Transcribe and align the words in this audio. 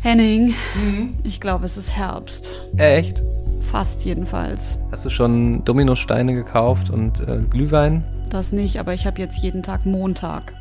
Henning, 0.00 0.54
ich 1.24 1.40
glaube, 1.40 1.66
es 1.66 1.76
ist 1.76 1.90
Herbst. 1.90 2.56
Echt? 2.76 3.22
Fast 3.60 4.04
jedenfalls. 4.04 4.78
Hast 4.92 5.04
du 5.04 5.10
schon 5.10 5.64
Dominosteine 5.64 6.34
gekauft 6.34 6.88
und 6.88 7.20
äh, 7.20 7.40
Glühwein? 7.50 8.04
Das 8.30 8.52
nicht, 8.52 8.78
aber 8.78 8.94
ich 8.94 9.06
habe 9.06 9.20
jetzt 9.20 9.38
jeden 9.38 9.62
Tag 9.62 9.86
Montag. 9.86 10.54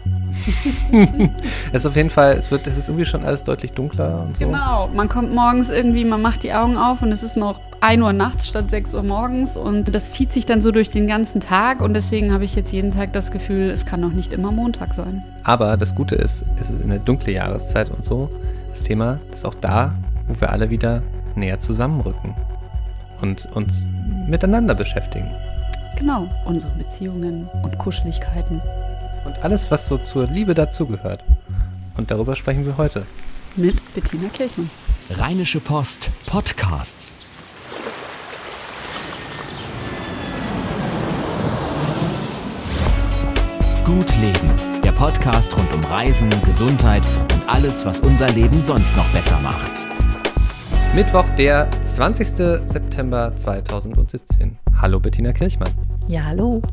Es 1.72 1.84
ist 1.84 1.86
auf 1.86 1.96
jeden 1.96 2.10
Fall, 2.10 2.34
es 2.34 2.50
wird, 2.50 2.66
es 2.66 2.78
ist 2.78 2.90
irgendwie 2.90 3.06
schon 3.06 3.24
alles 3.24 3.44
deutlich 3.44 3.74
dunkler 3.74 4.24
und 4.26 4.38
so. 4.38 4.46
Genau. 4.46 4.88
Man 4.88 5.10
kommt 5.10 5.34
morgens 5.34 5.70
irgendwie, 5.70 6.06
man 6.06 6.22
macht 6.22 6.44
die 6.44 6.54
Augen 6.54 6.78
auf 6.78 7.02
und 7.02 7.12
es 7.12 7.24
ist 7.24 7.38
noch 7.38 7.60
1 7.82 8.02
Uhr 8.02 8.14
nachts 8.14 8.48
statt 8.48 8.70
6 8.70 8.94
Uhr 8.94 9.04
morgens 9.04 9.58
und 9.58 9.94
das 9.94 10.12
zieht 10.12 10.32
sich 10.32 10.46
dann 10.46 10.62
so 10.62 10.72
durch 10.72 10.90
den 10.90 11.08
ganzen 11.08 11.42
Tag 11.42 11.82
und 11.82 11.94
deswegen 11.94 12.34
habe 12.34 12.46
ich 12.46 12.56
jetzt 12.56 12.72
jeden 12.72 12.92
Tag 12.92 13.14
das 13.14 13.32
Gefühl, 13.32 13.70
es 13.70 13.86
kann 13.86 14.00
noch 14.00 14.14
nicht 14.14 14.34
immer 14.34 14.52
Montag 14.52 14.94
sein. 14.94 15.24
Aber 15.44 15.78
das 15.78 15.94
Gute 15.94 16.16
ist, 16.16 16.46
es 16.60 16.72
ist 16.72 16.84
eine 16.84 17.00
dunkle 17.00 17.34
Jahreszeit 17.34 17.90
und 17.92 18.04
so. 18.04 18.30
Das 18.78 18.84
Thema 18.84 19.20
ist 19.34 19.44
auch 19.44 19.56
da, 19.56 19.96
wo 20.28 20.40
wir 20.40 20.52
alle 20.52 20.70
wieder 20.70 21.02
näher 21.34 21.60
zusammenrücken 21.60 22.36
und 23.22 23.48
uns 23.56 23.90
miteinander 24.28 24.76
beschäftigen. 24.76 25.32
Genau. 25.98 26.30
Unsere 26.46 26.72
Beziehungen 26.78 27.50
und 27.64 27.76
Kuscheligkeiten. 27.80 28.62
Und 29.26 29.44
alles, 29.44 29.72
was 29.72 29.88
so 29.88 29.98
zur 29.98 30.28
Liebe 30.28 30.54
dazugehört. 30.54 31.24
Und 31.98 32.12
darüber 32.12 32.36
sprechen 32.36 32.68
wir 32.68 32.78
heute. 32.78 33.08
Mit 33.56 33.82
Bettina 33.96 34.30
Kirchmann. 34.30 34.70
Rheinische 35.10 35.60
Post 35.60 36.12
Podcasts. 36.28 37.16
Gut 43.84 44.16
Leben, 44.18 44.67
Podcast 44.98 45.56
rund 45.56 45.72
um 45.74 45.84
Reisen, 45.84 46.28
Gesundheit 46.44 47.06
und 47.32 47.48
alles, 47.48 47.86
was 47.86 48.02
unser 48.02 48.30
Leben 48.30 48.60
sonst 48.60 48.96
noch 48.96 49.08
besser 49.14 49.40
macht. 49.42 49.86
Mittwoch, 50.96 51.30
der 51.38 51.70
20. 51.84 52.30
September 52.66 53.32
2017. 53.36 54.58
Hallo 54.82 55.00
Bettina 55.00 55.34
Kirchmann. 55.34 55.70
Ja, 56.08 56.24
hallo. 56.26 56.64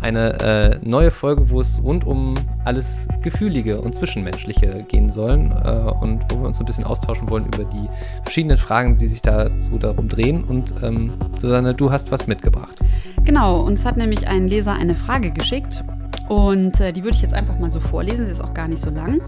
Eine 0.00 0.38
äh, 0.40 0.78
neue 0.88 1.10
Folge, 1.10 1.50
wo 1.50 1.60
es 1.60 1.82
rund 1.82 2.06
um 2.06 2.34
alles 2.64 3.08
Gefühlige 3.22 3.80
und 3.80 3.96
Zwischenmenschliche 3.96 4.84
gehen 4.86 5.10
sollen 5.10 5.50
äh, 5.50 5.90
und 6.00 6.22
wo 6.30 6.42
wir 6.42 6.46
uns 6.46 6.60
ein 6.60 6.66
bisschen 6.66 6.84
austauschen 6.84 7.28
wollen 7.28 7.46
über 7.46 7.64
die 7.64 7.88
verschiedenen 8.22 8.56
Fragen, 8.56 8.98
die 8.98 9.08
sich 9.08 9.20
da 9.20 9.50
so 9.58 9.78
darum 9.78 10.08
drehen. 10.08 10.44
Und 10.44 10.74
ähm, 10.84 11.14
Susanne, 11.40 11.74
du 11.74 11.90
hast 11.90 12.12
was 12.12 12.28
mitgebracht. 12.28 12.78
Genau, 13.24 13.62
uns 13.62 13.84
hat 13.84 13.96
nämlich 13.96 14.28
ein 14.28 14.46
Leser 14.46 14.74
eine 14.74 14.94
Frage 14.94 15.32
geschickt 15.32 15.82
und 16.28 16.80
äh, 16.80 16.92
die 16.92 17.04
würde 17.04 17.16
ich 17.16 17.22
jetzt 17.22 17.34
einfach 17.34 17.58
mal 17.58 17.70
so 17.70 17.80
vorlesen, 17.80 18.26
sie 18.26 18.32
ist 18.32 18.42
auch 18.42 18.54
gar 18.54 18.68
nicht 18.68 18.82
so 18.82 18.90
lang. 18.90 19.20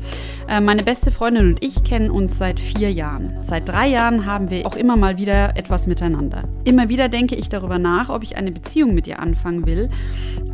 Äh, 0.48 0.60
meine 0.60 0.82
beste 0.82 1.10
Freundin 1.10 1.48
und 1.48 1.62
ich 1.62 1.84
kennen 1.84 2.10
uns 2.10 2.38
seit 2.38 2.58
vier 2.58 2.90
Jahren. 2.90 3.38
Seit 3.42 3.68
drei 3.68 3.88
Jahren 3.88 4.26
haben 4.26 4.50
wir 4.50 4.66
auch 4.66 4.76
immer 4.76 4.96
mal 4.96 5.18
wieder 5.18 5.56
etwas 5.56 5.86
miteinander. 5.86 6.44
Immer 6.64 6.88
wieder 6.88 7.08
denke 7.08 7.34
ich 7.34 7.48
darüber 7.48 7.78
nach, 7.78 8.08
ob 8.08 8.22
ich 8.22 8.36
eine 8.36 8.50
Beziehung 8.50 8.94
mit 8.94 9.06
ihr 9.06 9.18
anfangen 9.18 9.66
will, 9.66 9.90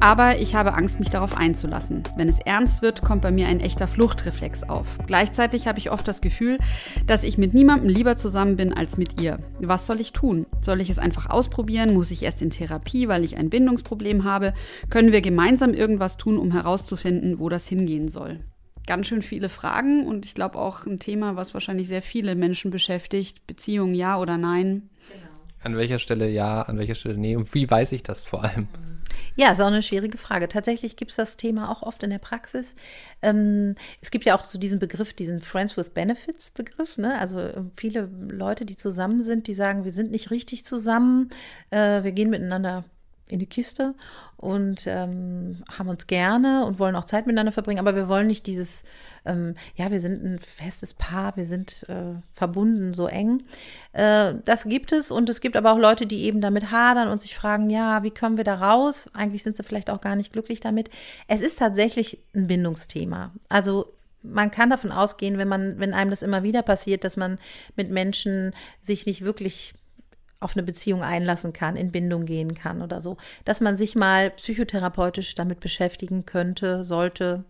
aber 0.01 0.39
ich 0.41 0.55
habe 0.55 0.75
Angst, 0.75 0.99
mich 0.99 1.11
darauf 1.11 1.37
einzulassen. 1.37 2.03
Wenn 2.17 2.29
es 2.29 2.41
ernst 2.41 2.83
wird, 2.83 3.03
kommt 3.03 3.23
bei 3.23 3.31
mir 3.31 3.47
ein 3.47 3.61
echter 3.61 3.87
Fluchtreflex 3.87 4.65
auf. 4.65 4.87
Gleichzeitig 5.07 5.69
habe 5.69 5.79
ich 5.79 5.91
oft 5.91 6.07
das 6.09 6.21
Gefühl, 6.21 6.59
dass 7.07 7.23
ich 7.23 7.39
mit 7.39 7.55
niemandem 7.55 7.89
lieber 7.89 8.17
zusammen 8.17 8.57
bin 8.57 8.73
als 8.73 8.97
mit 8.97 9.21
ihr. 9.21 9.39
Was 9.61 9.87
soll 9.87 10.01
ich 10.01 10.13
tun? 10.13 10.47
Soll 10.61 10.81
ich 10.81 10.91
es 10.91 10.99
einfach 10.99 11.31
ausprobieren? 11.31 11.95
Muss 11.95 12.11
ich 12.11 12.23
erst 12.25 12.43
in 12.43 12.51
Therapie, 12.51 13.07
weil 13.09 13.25
ich 13.25 13.37
ein 13.37 13.51
Bindungsproblem 13.51 14.25
habe? 14.25 14.55
Können 14.91 15.13
wir 15.13 15.21
gemeinsam 15.21 15.73
irgendwas 15.73 16.17
tun, 16.17 16.32
um 16.39 16.53
herauszufinden, 16.53 17.39
wo 17.39 17.49
das 17.49 17.69
hingehen 17.69 18.09
soll? 18.09 18.41
Ganz 18.87 19.07
schön 19.07 19.23
viele 19.23 19.49
Fragen 19.49 20.07
und 20.07 20.27
ich 20.27 20.35
glaube 20.35 20.59
auch 20.59 20.87
ein 20.87 20.99
Thema, 20.99 21.37
was 21.37 21.55
wahrscheinlich 21.55 21.87
sehr 21.87 22.03
viele 22.03 22.35
Menschen 22.35 22.71
beschäftigt. 22.71 23.47
Beziehung 23.47 23.95
ja 23.95 24.19
oder 24.19 24.39
nein? 24.39 24.91
An 25.63 25.77
welcher 25.77 26.01
Stelle 26.01 26.29
ja, 26.29 26.63
an 26.63 26.79
welcher 26.79 26.97
Stelle 26.97 27.17
nee 27.17 27.37
und 27.37 27.53
wie 27.55 27.71
weiß 27.71 27.93
ich 27.93 28.03
das 28.03 28.21
vor 28.21 28.43
allem? 28.43 28.67
Ja, 29.35 29.53
ist 29.53 29.61
auch 29.61 29.67
eine 29.67 29.83
schwierige 29.83 30.19
Frage. 30.19 30.49
Tatsächlich 30.49 30.97
gibt 30.97 31.11
es 31.11 31.17
das 31.17 31.37
Thema 31.37 31.71
auch 31.71 31.83
oft 31.83 32.03
in 32.03 32.11
der 32.11 32.19
Praxis. 32.19 32.75
Ähm, 33.23 33.75
es 34.01 34.11
gibt 34.11 34.25
ja 34.25 34.35
auch 34.35 34.45
so 34.45 34.59
diesen 34.59 34.79
Begriff, 34.79 35.15
diesen 35.15 35.41
Friends 35.41 35.77
with 35.77 35.91
Benefits 35.91 36.51
Begriff. 36.51 36.99
Ne? 36.99 37.19
Also 37.19 37.41
äh, 37.41 37.63
viele 37.75 38.11
Leute, 38.29 38.65
die 38.65 38.77
zusammen 38.77 39.23
sind, 39.23 39.47
die 39.47 39.55
sagen, 39.55 39.85
wir 39.85 39.93
sind 39.93 40.11
nicht 40.11 40.31
richtig 40.31 40.65
zusammen, 40.65 41.31
äh, 41.71 42.03
wir 42.03 42.13
gehen 42.13 42.31
miteinander 42.31 42.85
in 43.33 43.39
die 43.39 43.47
Kiste 43.47 43.95
und 44.37 44.87
ähm, 44.87 45.63
haben 45.77 45.89
uns 45.89 46.07
gerne 46.07 46.65
und 46.67 46.79
wollen 46.79 46.97
auch 46.97 47.05
Zeit 47.05 47.27
miteinander 47.27 47.53
verbringen, 47.53 47.79
aber 47.79 47.95
wir 47.95 48.09
wollen 48.09 48.27
nicht 48.27 48.47
dieses, 48.47 48.85
ähm, 49.25 49.55
ja, 49.77 49.91
wir 49.91 50.01
sind 50.01 50.25
ein 50.25 50.39
festes 50.39 50.95
Paar, 50.95 51.37
wir 51.37 51.47
sind 51.47 51.87
äh, 51.89 52.21
verbunden, 52.33 52.93
so 52.93 53.07
eng. 53.07 53.45
Äh, 53.93 54.35
das 54.45 54.65
gibt 54.65 54.93
es 54.93 55.11
und 55.11 55.29
es 55.29 55.41
gibt 55.41 55.57
aber 55.57 55.73
auch 55.73 55.79
Leute, 55.79 56.07
die 56.07 56.25
eben 56.25 56.41
damit 56.41 56.71
hadern 56.71 57.09
und 57.09 57.21
sich 57.21 57.35
fragen, 57.37 57.71
ja, 57.71 58.03
wie 58.03 58.11
kommen 58.11 58.37
wir 58.37 58.45
da 58.45 58.57
raus? 58.57 59.09
Eigentlich 59.15 59.43
sind 59.43 59.57
sie 59.57 59.63
vielleicht 59.63 59.91
auch 59.91 60.01
gar 60.01 60.17
nicht 60.17 60.33
glücklich 60.33 60.61
damit. 60.61 60.91
Es 61.29 61.41
ist 61.41 61.59
tatsächlich 61.59 62.19
ein 62.35 62.47
Bindungsthema. 62.47 63.33
Also 63.49 63.93
man 64.23 64.51
kann 64.51 64.71
davon 64.71 64.93
ausgehen, 64.93 65.39
wenn 65.39 65.49
man, 65.49 65.79
wenn 65.79 65.95
einem 65.95 66.11
das 66.11 66.23
immer 66.23 66.43
wieder 66.43 66.63
passiert, 66.63 67.05
dass 67.05 67.17
man 67.17 67.39
mit 67.77 67.91
Menschen 67.91 68.55
sich 68.81 69.07
nicht 69.07 69.25
wirklich 69.25 69.75
auf 70.43 70.57
eine 70.57 70.63
Beziehung 70.63 71.03
einlassen 71.03 71.53
kann, 71.53 71.77
in 71.77 71.93
Bindung 71.93 72.27
gehen 72.27 72.55
kann 72.55 72.83
oder 72.83 73.01
so, 73.01 73.17
dass 73.45 73.61
man 73.61 73.77
sich 73.77 73.95
mal 73.95 74.31
psychotherapeutisch 74.31 75.35
damit 75.35 75.61
beschäftigen 75.61 76.27
könnte, 76.27 76.85
sollte. 76.85 77.45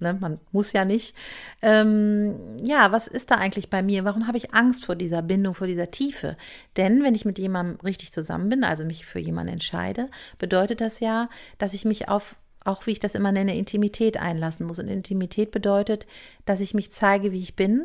Ne, 0.00 0.12
man 0.12 0.40
muss 0.50 0.72
ja 0.72 0.84
nicht. 0.84 1.14
Ähm, 1.62 2.56
ja, 2.64 2.90
was 2.90 3.06
ist 3.06 3.30
da 3.30 3.36
eigentlich 3.36 3.70
bei 3.70 3.80
mir? 3.80 4.04
Warum 4.04 4.26
habe 4.26 4.36
ich 4.36 4.52
Angst 4.52 4.84
vor 4.84 4.96
dieser 4.96 5.22
Bindung, 5.22 5.54
vor 5.54 5.68
dieser 5.68 5.92
Tiefe? 5.92 6.36
Denn 6.76 7.04
wenn 7.04 7.14
ich 7.14 7.24
mit 7.24 7.38
jemandem 7.38 7.78
richtig 7.80 8.12
zusammen 8.12 8.48
bin, 8.48 8.64
also 8.64 8.84
mich 8.84 9.06
für 9.06 9.20
jemanden 9.20 9.52
entscheide, 9.52 10.10
bedeutet 10.38 10.80
das 10.80 10.98
ja, 10.98 11.28
dass 11.58 11.74
ich 11.74 11.84
mich 11.84 12.08
auf 12.08 12.34
auch 12.64 12.86
wie 12.86 12.92
ich 12.92 13.00
das 13.00 13.14
immer 13.14 13.30
nenne, 13.30 13.56
Intimität 13.56 14.16
einlassen 14.16 14.66
muss. 14.66 14.78
Und 14.78 14.88
Intimität 14.88 15.50
bedeutet, 15.50 16.06
dass 16.46 16.60
ich 16.60 16.74
mich 16.74 16.90
zeige, 16.90 17.30
wie 17.30 17.40
ich 17.40 17.56
bin, 17.56 17.84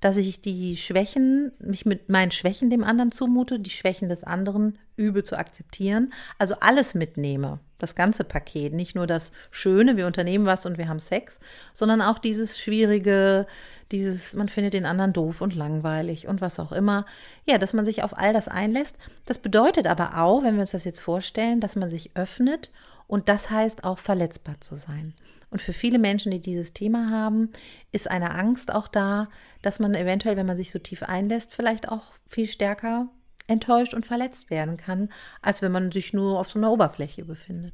dass 0.00 0.16
ich 0.16 0.40
die 0.40 0.76
Schwächen, 0.76 1.52
mich 1.58 1.86
mit 1.86 2.08
meinen 2.08 2.30
Schwächen 2.30 2.70
dem 2.70 2.84
anderen 2.84 3.10
zumute, 3.10 3.58
die 3.58 3.70
Schwächen 3.70 4.08
des 4.08 4.24
anderen 4.24 4.78
übe 4.96 5.24
zu 5.24 5.36
akzeptieren, 5.36 6.12
also 6.38 6.56
alles 6.60 6.94
mitnehme, 6.94 7.60
das 7.78 7.94
ganze 7.94 8.24
Paket, 8.24 8.74
nicht 8.74 8.94
nur 8.94 9.06
das 9.06 9.32
Schöne, 9.50 9.96
wir 9.96 10.06
unternehmen 10.06 10.46
was 10.46 10.66
und 10.66 10.78
wir 10.78 10.88
haben 10.88 11.00
Sex, 11.00 11.38
sondern 11.72 12.02
auch 12.02 12.18
dieses 12.18 12.58
Schwierige, 12.58 13.46
dieses, 13.92 14.34
man 14.34 14.48
findet 14.48 14.74
den 14.74 14.86
anderen 14.86 15.12
doof 15.12 15.40
und 15.40 15.54
langweilig 15.54 16.26
und 16.26 16.40
was 16.40 16.58
auch 16.58 16.72
immer. 16.72 17.06
Ja, 17.46 17.58
dass 17.58 17.72
man 17.72 17.84
sich 17.84 18.02
auf 18.02 18.16
all 18.16 18.32
das 18.32 18.48
einlässt. 18.48 18.96
Das 19.24 19.38
bedeutet 19.38 19.86
aber 19.86 20.18
auch, 20.18 20.42
wenn 20.42 20.54
wir 20.54 20.62
uns 20.62 20.72
das 20.72 20.84
jetzt 20.84 21.00
vorstellen, 21.00 21.60
dass 21.60 21.76
man 21.76 21.90
sich 21.90 22.10
öffnet 22.14 22.70
und 23.08 23.28
das 23.28 23.50
heißt 23.50 23.82
auch 23.82 23.98
verletzbar 23.98 24.60
zu 24.60 24.76
sein. 24.76 25.14
Und 25.50 25.62
für 25.62 25.72
viele 25.72 25.98
Menschen, 25.98 26.30
die 26.30 26.40
dieses 26.40 26.74
Thema 26.74 27.10
haben, 27.10 27.50
ist 27.90 28.08
eine 28.08 28.34
Angst 28.34 28.72
auch 28.72 28.86
da, 28.86 29.28
dass 29.62 29.80
man 29.80 29.94
eventuell, 29.94 30.36
wenn 30.36 30.46
man 30.46 30.58
sich 30.58 30.70
so 30.70 30.78
tief 30.78 31.02
einlässt, 31.02 31.54
vielleicht 31.54 31.88
auch 31.88 32.04
viel 32.26 32.46
stärker 32.46 33.08
enttäuscht 33.46 33.94
und 33.94 34.04
verletzt 34.04 34.50
werden 34.50 34.76
kann, 34.76 35.08
als 35.40 35.62
wenn 35.62 35.72
man 35.72 35.90
sich 35.90 36.12
nur 36.12 36.38
auf 36.38 36.50
so 36.50 36.58
einer 36.58 36.70
Oberfläche 36.70 37.24
befindet. 37.24 37.72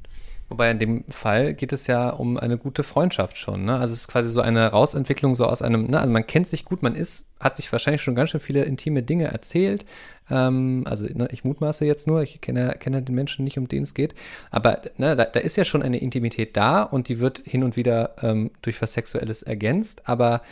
Wobei 0.49 0.71
in 0.71 0.79
dem 0.79 1.05
Fall 1.09 1.55
geht 1.55 1.73
es 1.73 1.87
ja 1.87 2.11
um 2.11 2.37
eine 2.37 2.59
gute 2.59 2.83
Freundschaft 2.83 3.39
schon. 3.39 3.65
Ne? 3.65 3.79
Also 3.79 3.95
es 3.95 4.01
ist 4.01 4.09
quasi 4.09 4.29
so 4.29 4.43
eine 4.43 4.67
Rausentwicklung 4.67 5.35
so 5.35 5.47
aus 5.47 5.63
einem, 5.63 5.87
ne? 5.87 5.99
also 5.99 6.13
man 6.13 6.27
kennt 6.27 6.47
sich 6.47 6.67
gut, 6.67 6.83
man 6.83 6.95
ist, 6.95 7.31
hat 7.41 7.57
sich 7.57 7.73
wahrscheinlich 7.73 8.03
schon 8.03 8.15
ganz 8.15 8.31
schön 8.31 8.41
viele 8.41 8.63
intime 8.65 9.03
Dinge 9.03 9.25
erzählt. 9.25 9.87
Ähm, 10.31 10.85
also 10.87 11.07
ne, 11.07 11.29
ich 11.33 11.45
mutmaße 11.45 11.87
jetzt 11.87 12.07
nur, 12.07 12.23
ich 12.23 12.41
kenne, 12.43 12.77
kenne 12.79 13.03
den 13.03 13.15
Menschen 13.15 13.45
nicht, 13.45 13.59
um 13.59 13.69
den 13.69 13.85
es 13.85 13.95
geht. 13.95 14.15
Aber 14.51 14.83
ne, 14.99 15.17
da, 15.17 15.25
da, 15.25 15.41
ist 15.41 15.57
ja 15.57 15.65
schon 15.65 15.83
eine 15.83 15.99
Intimität 15.99 16.57
da 16.57 16.83
und 16.83 17.09
die 17.09 17.21
wird 17.21 17.43
hin 17.45 17.65
und 17.65 17.77
wieder 17.77 18.15
ähm, 18.23 18.51
durch 18.61 18.81
was 18.83 18.93
Sexuelles 18.93 19.43
ergänzt. 19.43 20.09
Aber 20.09 20.43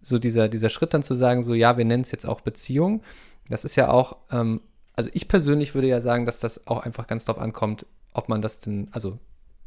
so 0.00 0.18
dieser, 0.18 0.48
dieser 0.48 0.70
Schritt 0.70 0.94
dann 0.94 1.02
zu 1.02 1.14
sagen, 1.14 1.42
so 1.42 1.54
ja, 1.54 1.76
wir 1.76 1.84
nennen 1.84 2.02
es 2.02 2.10
jetzt 2.10 2.26
auch 2.26 2.40
Beziehung, 2.40 3.02
das 3.48 3.64
ist 3.64 3.76
ja 3.76 3.90
auch, 3.90 4.16
ähm, 4.30 4.62
also 4.96 5.10
ich 5.12 5.28
persönlich 5.28 5.74
würde 5.74 5.88
ja 5.88 6.00
sagen, 6.00 6.26
dass 6.26 6.38
das 6.38 6.66
auch 6.66 6.80
einfach 6.80 7.06
ganz 7.06 7.26
darauf 7.26 7.42
ankommt, 7.42 7.86
ob 8.14 8.28
man 8.28 8.42
das 8.42 8.60
denn, 8.60 8.88
also 8.92 9.18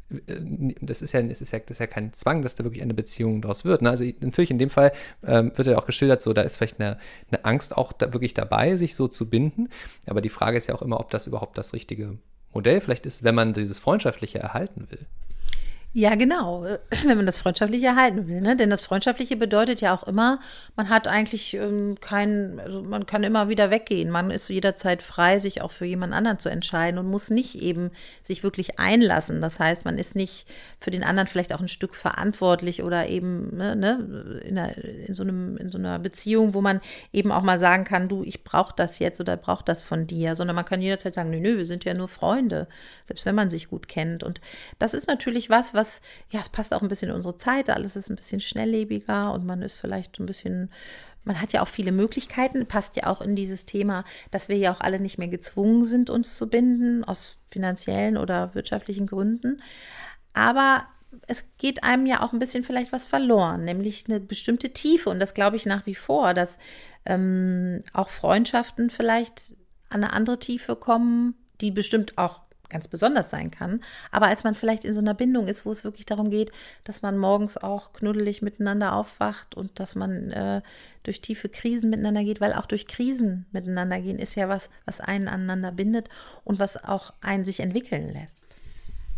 das 0.08 1.02
ist 1.02 1.12
ja, 1.12 1.22
das 1.22 1.40
ist 1.40 1.52
ja, 1.52 1.58
das 1.58 1.70
ist 1.72 1.78
ja 1.78 1.86
kein 1.86 2.12
Zwang, 2.12 2.42
dass 2.42 2.54
da 2.54 2.64
wirklich 2.64 2.82
eine 2.82 2.94
Beziehung 2.94 3.42
daraus 3.42 3.64
wird. 3.64 3.82
Ne? 3.82 3.90
Also 3.90 4.04
natürlich 4.20 4.50
in 4.50 4.58
dem 4.58 4.70
Fall 4.70 4.92
ähm, 5.24 5.52
wird 5.56 5.66
ja 5.66 5.78
auch 5.78 5.86
geschildert, 5.86 6.22
so 6.22 6.32
da 6.32 6.42
ist 6.42 6.56
vielleicht 6.56 6.80
eine, 6.80 6.98
eine 7.30 7.44
Angst 7.44 7.76
auch 7.76 7.92
da 7.92 8.12
wirklich 8.12 8.34
dabei, 8.34 8.76
sich 8.76 8.94
so 8.94 9.08
zu 9.08 9.28
binden. 9.28 9.68
Aber 10.06 10.20
die 10.20 10.28
Frage 10.28 10.56
ist 10.56 10.68
ja 10.68 10.74
auch 10.74 10.82
immer, 10.82 11.00
ob 11.00 11.10
das 11.10 11.26
überhaupt 11.26 11.58
das 11.58 11.72
richtige 11.72 12.18
Modell 12.52 12.80
vielleicht 12.80 13.04
ist, 13.04 13.24
wenn 13.24 13.34
man 13.34 13.52
dieses 13.52 13.78
Freundschaftliche 13.78 14.38
erhalten 14.38 14.86
will. 14.90 15.06
Ja, 15.92 16.14
genau, 16.14 16.66
wenn 17.06 17.16
man 17.16 17.24
das 17.24 17.38
Freundschaftliche 17.38 17.86
erhalten 17.86 18.28
will. 18.28 18.42
Ne? 18.42 18.54
Denn 18.54 18.68
das 18.68 18.82
Freundschaftliche 18.82 19.34
bedeutet 19.36 19.80
ja 19.80 19.94
auch 19.94 20.02
immer, 20.02 20.40
man 20.76 20.90
hat 20.90 21.08
eigentlich 21.08 21.54
ähm, 21.54 21.96
keinen, 22.00 22.60
also 22.60 22.82
man 22.82 23.06
kann 23.06 23.24
immer 23.24 23.48
wieder 23.48 23.70
weggehen. 23.70 24.10
Man 24.10 24.30
ist 24.30 24.50
jederzeit 24.50 25.00
frei, 25.00 25.38
sich 25.38 25.62
auch 25.62 25.72
für 25.72 25.86
jemand 25.86 26.12
anderen 26.12 26.38
zu 26.38 26.50
entscheiden 26.50 26.98
und 26.98 27.06
muss 27.08 27.30
nicht 27.30 27.54
eben 27.54 27.92
sich 28.22 28.42
wirklich 28.42 28.78
einlassen. 28.78 29.40
Das 29.40 29.58
heißt, 29.58 29.86
man 29.86 29.96
ist 29.96 30.14
nicht 30.14 30.46
für 30.78 30.90
den 30.90 31.02
anderen 31.02 31.28
vielleicht 31.28 31.54
auch 31.54 31.60
ein 31.60 31.68
Stück 31.68 31.94
verantwortlich 31.94 32.82
oder 32.82 33.08
eben 33.08 33.56
ne, 33.56 33.74
ne, 33.74 34.42
in, 34.44 34.58
einer, 34.58 34.76
in, 34.76 35.14
so 35.14 35.22
einem, 35.22 35.56
in 35.56 35.70
so 35.70 35.78
einer 35.78 35.98
Beziehung, 35.98 36.52
wo 36.52 36.60
man 36.60 36.82
eben 37.12 37.32
auch 37.32 37.42
mal 37.42 37.58
sagen 37.58 37.84
kann, 37.84 38.10
du, 38.10 38.22
ich 38.22 38.44
brauche 38.44 38.74
das 38.76 38.98
jetzt 38.98 39.18
oder 39.18 39.38
brauche 39.38 39.64
das 39.64 39.80
von 39.80 40.06
dir, 40.06 40.34
sondern 40.34 40.56
man 40.56 40.66
kann 40.66 40.82
jederzeit 40.82 41.14
sagen, 41.14 41.30
nö, 41.30 41.40
nö, 41.40 41.56
wir 41.56 41.64
sind 41.64 41.86
ja 41.86 41.94
nur 41.94 42.08
Freunde, 42.08 42.68
selbst 43.06 43.24
wenn 43.24 43.34
man 43.34 43.48
sich 43.48 43.70
gut 43.70 43.88
kennt. 43.88 44.22
Und 44.22 44.42
das 44.78 44.92
ist 44.92 45.08
natürlich 45.08 45.48
was, 45.48 45.72
was 45.72 45.85
was, 45.86 46.02
ja, 46.30 46.40
es 46.40 46.48
passt 46.48 46.74
auch 46.74 46.82
ein 46.82 46.88
bisschen 46.88 47.10
in 47.10 47.14
unsere 47.14 47.36
Zeit, 47.36 47.70
alles 47.70 47.96
ist 47.96 48.10
ein 48.10 48.16
bisschen 48.16 48.40
schnelllebiger 48.40 49.32
und 49.32 49.46
man 49.46 49.62
ist 49.62 49.74
vielleicht 49.74 50.18
ein 50.18 50.26
bisschen, 50.26 50.70
man 51.24 51.40
hat 51.40 51.52
ja 51.52 51.62
auch 51.62 51.68
viele 51.68 51.92
Möglichkeiten, 51.92 52.66
passt 52.66 52.96
ja 52.96 53.06
auch 53.06 53.20
in 53.20 53.36
dieses 53.36 53.66
Thema, 53.66 54.04
dass 54.30 54.48
wir 54.48 54.56
ja 54.56 54.72
auch 54.72 54.80
alle 54.80 55.00
nicht 55.00 55.18
mehr 55.18 55.28
gezwungen 55.28 55.84
sind, 55.84 56.10
uns 56.10 56.36
zu 56.36 56.48
binden, 56.48 57.04
aus 57.04 57.38
finanziellen 57.48 58.16
oder 58.16 58.54
wirtschaftlichen 58.54 59.06
Gründen. 59.06 59.62
Aber 60.34 60.86
es 61.26 61.56
geht 61.56 61.82
einem 61.82 62.06
ja 62.06 62.22
auch 62.22 62.32
ein 62.32 62.38
bisschen 62.38 62.64
vielleicht 62.64 62.92
was 62.92 63.06
verloren, 63.06 63.64
nämlich 63.64 64.04
eine 64.08 64.20
bestimmte 64.20 64.70
Tiefe. 64.70 65.08
Und 65.08 65.20
das 65.20 65.34
glaube 65.34 65.56
ich 65.56 65.64
nach 65.64 65.86
wie 65.86 65.94
vor, 65.94 66.34
dass 66.34 66.58
ähm, 67.06 67.82
auch 67.92 68.08
Freundschaften 68.08 68.90
vielleicht 68.90 69.54
an 69.88 70.04
eine 70.04 70.12
andere 70.12 70.38
Tiefe 70.38 70.76
kommen, 70.76 71.34
die 71.60 71.70
bestimmt 71.70 72.18
auch 72.18 72.45
ganz 72.68 72.88
besonders 72.88 73.30
sein 73.30 73.50
kann. 73.50 73.80
Aber 74.10 74.26
als 74.26 74.44
man 74.44 74.54
vielleicht 74.54 74.84
in 74.84 74.94
so 74.94 75.00
einer 75.00 75.14
Bindung 75.14 75.48
ist, 75.48 75.66
wo 75.66 75.70
es 75.70 75.84
wirklich 75.84 76.06
darum 76.06 76.30
geht, 76.30 76.52
dass 76.84 77.02
man 77.02 77.18
morgens 77.18 77.56
auch 77.56 77.92
knuddelig 77.92 78.42
miteinander 78.42 78.94
aufwacht 78.94 79.54
und 79.54 79.78
dass 79.78 79.94
man 79.94 80.30
äh, 80.32 80.62
durch 81.02 81.20
tiefe 81.20 81.48
Krisen 81.48 81.90
miteinander 81.90 82.24
geht, 82.24 82.40
weil 82.40 82.52
auch 82.52 82.66
durch 82.66 82.86
Krisen 82.86 83.46
miteinander 83.52 84.00
gehen 84.00 84.18
ist 84.18 84.34
ja 84.34 84.48
was, 84.48 84.70
was 84.84 85.00
einen 85.00 85.28
aneinander 85.28 85.72
bindet 85.72 86.08
und 86.44 86.58
was 86.58 86.82
auch 86.82 87.12
einen 87.20 87.44
sich 87.44 87.60
entwickeln 87.60 88.12
lässt. 88.12 88.38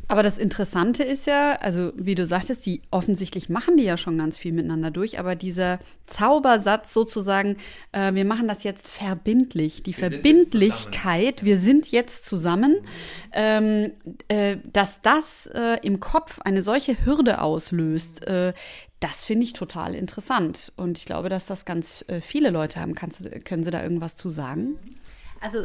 Aber 0.08 0.22
das 0.22 0.38
Interessante 0.38 1.02
ist 1.04 1.26
ja, 1.26 1.56
also 1.56 1.92
wie 1.94 2.14
du 2.14 2.26
sagtest, 2.26 2.64
die 2.64 2.80
offensichtlich 2.90 3.50
machen 3.50 3.76
die 3.76 3.84
ja 3.84 3.98
schon 3.98 4.16
ganz 4.16 4.38
viel 4.38 4.52
miteinander 4.52 4.90
durch, 4.90 5.18
aber 5.18 5.36
dieser 5.36 5.78
Zaubersatz 6.06 6.94
sozusagen, 6.94 7.58
äh, 7.92 8.14
wir 8.14 8.24
machen 8.24 8.48
das 8.48 8.64
jetzt 8.64 8.88
verbindlich, 8.88 9.82
die 9.82 9.94
wir 9.96 10.10
Verbindlichkeit, 10.10 11.40
sind 11.40 11.46
wir 11.46 11.58
sind 11.58 11.92
jetzt 11.92 12.24
zusammen, 12.24 12.78
ähm, 13.32 13.92
äh, 14.28 14.56
dass 14.72 15.02
das 15.02 15.46
äh, 15.52 15.76
im 15.82 16.00
Kopf 16.00 16.40
eine 16.40 16.62
solche 16.62 17.04
Hürde 17.04 17.42
auslöst, 17.42 18.26
äh, 18.26 18.54
das 19.00 19.24
finde 19.24 19.44
ich 19.44 19.52
total 19.52 19.94
interessant. 19.94 20.72
Und 20.76 20.98
ich 20.98 21.04
glaube, 21.04 21.28
dass 21.28 21.46
das 21.46 21.64
ganz 21.64 22.04
äh, 22.08 22.20
viele 22.20 22.50
Leute 22.50 22.80
haben. 22.80 22.94
Kannst, 22.94 23.22
können 23.44 23.62
Sie 23.62 23.70
da 23.70 23.82
irgendwas 23.82 24.16
zu 24.16 24.28
sagen? 24.28 24.76
Also 25.40 25.60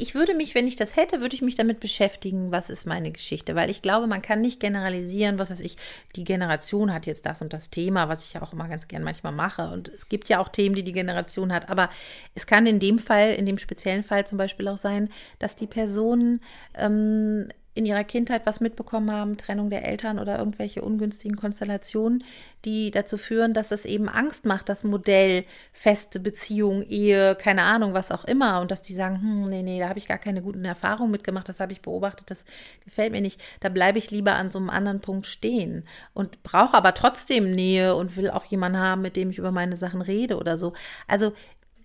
ich 0.00 0.14
würde 0.14 0.34
mich, 0.34 0.54
wenn 0.54 0.66
ich 0.66 0.76
das 0.76 0.96
hätte, 0.96 1.20
würde 1.20 1.34
ich 1.34 1.42
mich 1.42 1.56
damit 1.56 1.78
beschäftigen, 1.78 2.50
was 2.50 2.70
ist 2.70 2.86
meine 2.86 3.10
Geschichte, 3.12 3.54
weil 3.54 3.68
ich 3.68 3.82
glaube, 3.82 4.06
man 4.06 4.22
kann 4.22 4.40
nicht 4.40 4.58
generalisieren, 4.58 5.38
was 5.38 5.50
weiß 5.50 5.60
ich, 5.60 5.76
die 6.16 6.24
Generation 6.24 6.92
hat 6.92 7.06
jetzt 7.06 7.26
das 7.26 7.42
und 7.42 7.52
das 7.52 7.68
Thema, 7.68 8.08
was 8.08 8.26
ich 8.26 8.32
ja 8.32 8.42
auch 8.42 8.54
immer 8.54 8.66
ganz 8.66 8.88
gern 8.88 9.02
manchmal 9.02 9.32
mache. 9.32 9.68
Und 9.68 9.88
es 9.88 10.08
gibt 10.08 10.30
ja 10.30 10.38
auch 10.38 10.48
Themen, 10.48 10.74
die 10.74 10.82
die 10.82 10.92
Generation 10.92 11.52
hat, 11.52 11.68
aber 11.68 11.90
es 12.34 12.46
kann 12.46 12.66
in 12.66 12.80
dem 12.80 12.98
Fall, 12.98 13.34
in 13.34 13.44
dem 13.44 13.58
speziellen 13.58 14.02
Fall 14.02 14.26
zum 14.26 14.38
Beispiel 14.38 14.68
auch 14.68 14.78
sein, 14.78 15.10
dass 15.38 15.54
die 15.54 15.66
Person 15.66 16.40
ähm, 16.74 17.48
in 17.74 17.86
ihrer 17.86 18.04
Kindheit 18.04 18.46
was 18.46 18.60
mitbekommen 18.60 19.10
haben, 19.12 19.36
Trennung 19.36 19.70
der 19.70 19.86
Eltern 19.86 20.18
oder 20.18 20.38
irgendwelche 20.38 20.82
ungünstigen 20.82 21.36
Konstellationen, 21.36 22.24
die 22.64 22.90
dazu 22.90 23.16
führen, 23.16 23.54
dass 23.54 23.70
es 23.70 23.84
eben 23.84 24.08
Angst 24.08 24.44
macht, 24.44 24.68
das 24.68 24.82
Modell 24.82 25.44
feste 25.72 26.18
Beziehung, 26.18 26.82
Ehe, 26.82 27.36
keine 27.36 27.62
Ahnung, 27.62 27.94
was 27.94 28.10
auch 28.10 28.24
immer, 28.24 28.60
und 28.60 28.70
dass 28.70 28.82
die 28.82 28.94
sagen, 28.94 29.20
hm, 29.20 29.44
nee, 29.44 29.62
nee, 29.62 29.78
da 29.78 29.88
habe 29.88 29.98
ich 29.98 30.08
gar 30.08 30.18
keine 30.18 30.42
guten 30.42 30.64
Erfahrungen 30.64 31.12
mitgemacht, 31.12 31.48
das 31.48 31.60
habe 31.60 31.72
ich 31.72 31.80
beobachtet, 31.80 32.30
das 32.30 32.44
gefällt 32.84 33.12
mir 33.12 33.20
nicht, 33.20 33.40
da 33.60 33.68
bleibe 33.68 33.98
ich 33.98 34.10
lieber 34.10 34.34
an 34.34 34.50
so 34.50 34.58
einem 34.58 34.70
anderen 34.70 35.00
Punkt 35.00 35.26
stehen 35.26 35.84
und 36.12 36.42
brauche 36.42 36.76
aber 36.76 36.94
trotzdem 36.94 37.52
Nähe 37.52 37.94
und 37.94 38.16
will 38.16 38.30
auch 38.30 38.44
jemanden 38.46 38.78
haben, 38.78 39.02
mit 39.02 39.16
dem 39.16 39.30
ich 39.30 39.38
über 39.38 39.52
meine 39.52 39.76
Sachen 39.76 40.02
rede 40.02 40.36
oder 40.36 40.56
so. 40.56 40.72
Also 41.06 41.32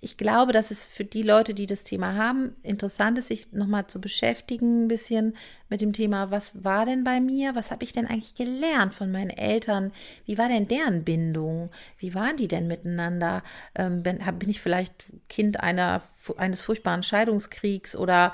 ich 0.06 0.18
glaube, 0.18 0.54
dass 0.54 0.70
es 0.70 0.86
für 0.86 1.04
die 1.04 1.24
Leute, 1.24 1.56
die 1.56 1.66
das 1.66 1.84
Thema 1.84 2.14
haben, 2.14 2.56
interessant 2.62 3.18
ist, 3.18 3.30
sich 3.30 3.52
nochmal 3.54 3.88
zu 3.88 4.00
beschäftigen, 4.00 4.84
ein 4.84 4.88
bisschen 4.88 5.36
mit 5.68 5.82
dem 5.82 5.94
Thema, 5.94 6.30
was 6.30 6.64
war 6.64 6.86
denn 6.86 7.04
bei 7.04 7.20
mir? 7.20 7.56
Was 7.56 7.72
habe 7.72 7.84
ich 7.84 7.92
denn 7.92 8.06
eigentlich 8.06 8.36
gelernt 8.36 8.94
von 8.94 9.12
meinen 9.12 9.32
Eltern? 9.32 9.92
Wie 10.28 10.38
war 10.38 10.48
denn 10.48 10.68
deren 10.68 11.04
Bindung? 11.04 11.72
Wie 11.98 12.14
waren 12.14 12.38
die 12.38 12.48
denn 12.48 12.68
miteinander? 12.68 13.42
Ähm, 13.74 14.04
bin, 14.04 14.20
bin 14.38 14.50
ich 14.52 14.62
vielleicht 14.62 15.06
Kind 15.28 15.60
einer, 15.62 16.04
eines 16.38 16.62
furchtbaren 16.62 17.02
Scheidungskriegs 17.02 17.96
oder 17.96 18.32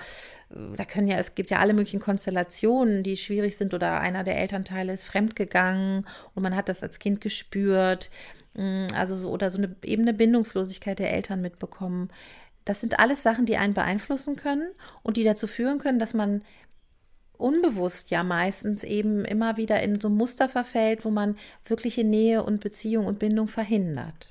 äh, 0.50 0.76
da 0.76 0.84
können 0.84 1.08
ja, 1.08 1.16
es 1.16 1.36
gibt 1.36 1.52
ja 1.52 1.60
alle 1.60 1.74
möglichen 1.74 2.02
Konstellationen, 2.02 3.02
die 3.02 3.16
schwierig 3.16 3.56
sind 3.56 3.74
oder 3.74 4.02
einer 4.02 4.26
der 4.26 4.38
Elternteile 4.38 4.92
ist 4.92 5.06
fremdgegangen 5.06 6.06
und 6.36 6.44
man 6.44 6.54
hat 6.54 6.68
das 6.68 6.84
als 6.84 7.00
Kind 7.00 7.22
gespürt. 7.22 8.12
Mm, 8.54 8.88
also 8.96 9.18
so 9.18 9.30
oder 9.30 9.52
so 9.52 9.58
eine 9.58 9.76
eben 9.84 10.04
eine 10.04 10.14
Bindungslosigkeit 10.14 11.00
der 11.00 11.14
Eltern 11.14 11.42
mitbekommen. 11.42 12.10
Das 12.66 12.82
sind 12.82 13.00
alles 13.00 13.24
Sachen, 13.24 13.46
die 13.46 13.58
einen 13.58 13.74
beeinflussen 13.74 14.36
können 14.36 14.70
und 15.04 15.18
die 15.18 15.24
dazu 15.24 15.48
führen 15.48 15.80
können, 15.80 16.00
dass 16.00 16.14
man 16.14 16.44
unbewusst 17.38 18.12
ja 18.12 18.24
meistens 18.24 18.84
eben 18.84 19.26
immer 19.26 19.58
wieder 19.58 19.82
in 19.82 20.00
so 20.00 20.10
ein 20.10 20.16
Muster 20.16 20.48
verfällt, 20.48 21.04
wo 21.06 21.10
man 21.10 21.38
wirkliche 21.66 22.04
Nähe 22.04 22.44
und 22.44 22.62
Beziehung 22.62 23.08
und 23.08 23.20
Bindung 23.20 23.48
verhindert. 23.48 24.31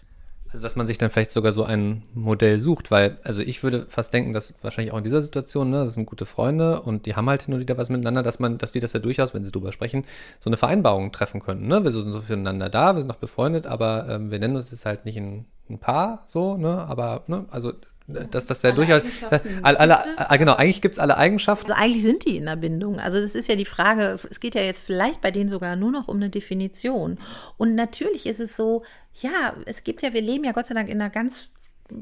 Also, 0.52 0.64
dass 0.64 0.74
man 0.74 0.86
sich 0.86 0.98
dann 0.98 1.10
vielleicht 1.10 1.30
sogar 1.30 1.52
so 1.52 1.62
ein 1.62 2.02
Modell 2.12 2.58
sucht, 2.58 2.90
weil, 2.90 3.18
also 3.22 3.40
ich 3.40 3.62
würde 3.62 3.86
fast 3.88 4.12
denken, 4.12 4.32
dass 4.32 4.54
wahrscheinlich 4.62 4.92
auch 4.92 4.98
in 4.98 5.04
dieser 5.04 5.22
Situation, 5.22 5.70
ne, 5.70 5.84
das 5.84 5.94
sind 5.94 6.06
gute 6.06 6.26
Freunde 6.26 6.82
und 6.82 7.06
die 7.06 7.14
haben 7.14 7.28
halt 7.28 7.42
hin 7.42 7.54
und 7.54 7.60
wieder 7.60 7.78
was 7.78 7.88
miteinander, 7.88 8.22
dass 8.24 8.40
man, 8.40 8.58
dass 8.58 8.72
die 8.72 8.80
das 8.80 8.92
ja 8.92 8.98
durchaus, 8.98 9.32
wenn 9.32 9.44
sie 9.44 9.52
drüber 9.52 9.70
sprechen, 9.70 10.04
so 10.40 10.50
eine 10.50 10.56
Vereinbarung 10.56 11.12
treffen 11.12 11.40
könnten, 11.40 11.68
ne? 11.68 11.84
Wir 11.84 11.92
sind 11.92 12.12
so 12.12 12.20
füreinander 12.20 12.68
da, 12.68 12.94
wir 12.94 13.00
sind 13.00 13.08
noch 13.08 13.16
befreundet, 13.16 13.66
aber 13.68 14.08
ähm, 14.08 14.30
wir 14.32 14.40
nennen 14.40 14.56
uns 14.56 14.72
jetzt 14.72 14.86
halt 14.86 15.04
nicht 15.04 15.16
ein, 15.16 15.46
ein 15.68 15.78
Paar, 15.78 16.24
so, 16.26 16.56
ne? 16.56 16.78
Aber, 16.78 17.22
ne, 17.28 17.44
also 17.50 17.72
dass 18.30 18.46
das 18.46 18.62
ja 18.62 18.72
durchaus. 18.72 19.02
Alle, 19.62 19.80
alle, 19.80 20.18
alle 20.28 20.38
genau, 20.38 20.54
eigentlich 20.54 20.82
gibt 20.82 20.94
es 20.94 20.98
alle 20.98 21.16
Eigenschaften. 21.16 21.70
Also 21.72 21.82
eigentlich 21.82 22.02
sind 22.02 22.24
die 22.24 22.36
in 22.36 22.46
der 22.46 22.56
Bindung. 22.56 22.98
Also 22.98 23.20
das 23.20 23.34
ist 23.34 23.48
ja 23.48 23.56
die 23.56 23.64
Frage, 23.64 24.18
es 24.28 24.40
geht 24.40 24.54
ja 24.54 24.62
jetzt 24.62 24.82
vielleicht 24.82 25.20
bei 25.20 25.30
denen 25.30 25.48
sogar 25.48 25.76
nur 25.76 25.90
noch 25.90 26.08
um 26.08 26.16
eine 26.16 26.30
Definition. 26.30 27.18
Und 27.56 27.74
natürlich 27.74 28.26
ist 28.26 28.40
es 28.40 28.56
so, 28.56 28.82
ja, 29.20 29.54
es 29.66 29.84
gibt 29.84 30.02
ja, 30.02 30.12
wir 30.12 30.22
leben 30.22 30.44
ja 30.44 30.52
Gott 30.52 30.66
sei 30.66 30.74
Dank 30.74 30.88
in 30.88 31.00
einer 31.00 31.10
ganz 31.10 31.48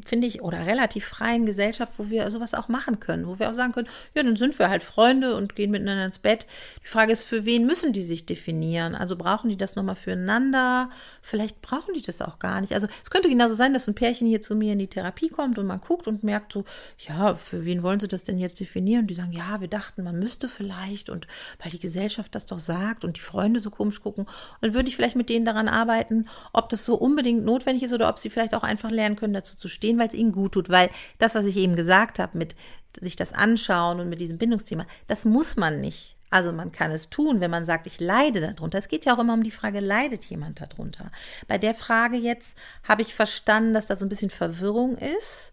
finde 0.05 0.26
ich, 0.26 0.43
oder 0.43 0.67
relativ 0.67 1.05
freien 1.05 1.46
Gesellschaft, 1.46 1.99
wo 1.99 2.11
wir 2.11 2.31
sowas 2.31 2.55
auch 2.55 2.69
machen 2.69 3.00
können, 3.00 3.26
wo 3.26 3.38
wir 3.38 3.50
auch 3.50 3.55
sagen 3.55 3.73
können, 3.73 3.88
ja, 4.14 4.23
dann 4.23 4.37
sind 4.37 4.58
wir 4.58 4.69
halt 4.69 4.82
Freunde 4.82 5.37
und 5.37 5.55
gehen 5.56 5.70
miteinander 5.70 6.05
ins 6.05 6.19
Bett. 6.19 6.46
Die 6.82 6.88
Frage 6.88 7.12
ist, 7.12 7.25
für 7.25 7.44
wen 7.44 7.67
müssen 7.67 7.93
die 7.93 8.02
sich 8.02 8.26
definieren? 8.26 8.94
Also 8.94 9.17
brauchen 9.17 9.50
die 9.50 9.56
das 9.56 9.76
nochmal 9.76 9.96
füreinander? 9.96 10.90
Vielleicht 11.23 11.61
brauchen 11.62 11.94
die 11.94 12.02
das 12.02 12.23
auch 12.23 12.38
gar 12.38 12.61
nicht. 12.61 12.75
Also 12.75 12.87
es 13.02 13.11
könnte 13.11 13.29
genauso 13.29 13.55
sein, 13.55 13.73
dass 13.73 13.88
ein 13.88 13.94
Pärchen 13.94 14.26
hier 14.26 14.40
zu 14.40 14.55
mir 14.55 14.73
in 14.73 14.79
die 14.79 14.87
Therapie 14.87 15.29
kommt 15.29 15.59
und 15.59 15.66
man 15.66 15.80
guckt 15.80 16.07
und 16.07 16.23
merkt 16.23 16.52
so, 16.52 16.64
ja, 17.07 17.35
für 17.35 17.64
wen 17.64 17.83
wollen 17.83 18.00
sie 18.00 18.09
das 18.09 18.23
denn 18.23 18.38
jetzt 18.38 18.61
definieren? 18.61 19.02
Und 19.02 19.07
die 19.09 19.14
sagen, 19.14 19.33
ja, 19.33 19.61
wir 19.61 19.68
dachten, 19.68 20.02
man 20.02 20.18
müsste 20.18 20.49
vielleicht 20.49 21.11
und 21.11 21.26
weil 21.62 21.71
die 21.71 21.78
Gesellschaft 21.78 22.35
das 22.35 22.47
doch 22.47 22.61
sagt 22.61 23.04
und 23.04 23.16
die 23.16 23.21
Freunde 23.21 23.61
so 23.61 23.71
komisch 23.71 24.02
gucken. 24.02 24.26
Dann 24.61 24.75
würde 24.75 24.88
ich 24.88 24.97
vielleicht 24.97 25.16
mit 25.16 25.28
denen 25.28 25.45
daran 25.45 25.68
arbeiten, 25.68 26.28
ob 26.52 26.68
das 26.68 26.85
so 26.85 26.95
unbedingt 26.95 27.45
notwendig 27.45 27.83
ist 27.83 27.92
oder 27.92 28.09
ob 28.09 28.18
sie 28.18 28.30
vielleicht 28.30 28.54
auch 28.54 28.62
einfach 28.62 28.90
lernen 28.90 29.16
können, 29.16 29.33
dazu 29.33 29.57
zu 29.57 29.68
stehen, 29.78 29.99
weil 29.99 30.08
es 30.08 30.14
ihnen 30.14 30.32
gut 30.32 30.52
tut. 30.52 30.68
Weil 30.68 30.90
das, 31.18 31.35
was 31.35 31.47
ich 31.47 31.56
eben 31.56 31.76
gesagt 31.76 32.18
habe, 32.18 32.37
mit 32.37 32.54
sich 33.00 33.16
das 33.16 33.32
anschauen 33.32 34.00
und 34.00 34.08
mit 34.08 34.20
diesem 34.20 34.38
Bindungsthema, 34.38 34.87
das 35.06 35.25
muss 35.25 35.56
man 35.56 35.80
nicht. 35.80 36.16
Also 36.30 36.52
man 36.52 36.73
kann 36.73 36.90
es 36.90 37.08
tun, 37.08 37.40
wenn 37.40 37.50
man 37.50 37.64
sagt, 37.64 37.87
ich 37.87 38.00
leide 38.00 38.40
darunter. 38.40 38.78
Es 38.78 38.88
geht 38.88 39.06
ja 39.06 39.14
auch 39.14 39.18
immer 39.18 39.32
um 39.32 39.42
die 39.42 39.50
Frage, 39.50 39.80
leidet 39.80 40.25
jemand 40.26 40.61
darunter? 40.61 41.11
Bei 41.47 41.56
der 41.56 41.75
Frage 41.75 42.18
jetzt 42.18 42.56
habe 42.87 43.02
ich 43.02 43.14
verstanden, 43.14 43.73
dass 43.73 43.87
da 43.87 43.97
so 43.97 44.04
ein 44.04 44.11
bisschen 44.11 44.30
Verwirrung 44.30 44.99
ist. 44.99 45.52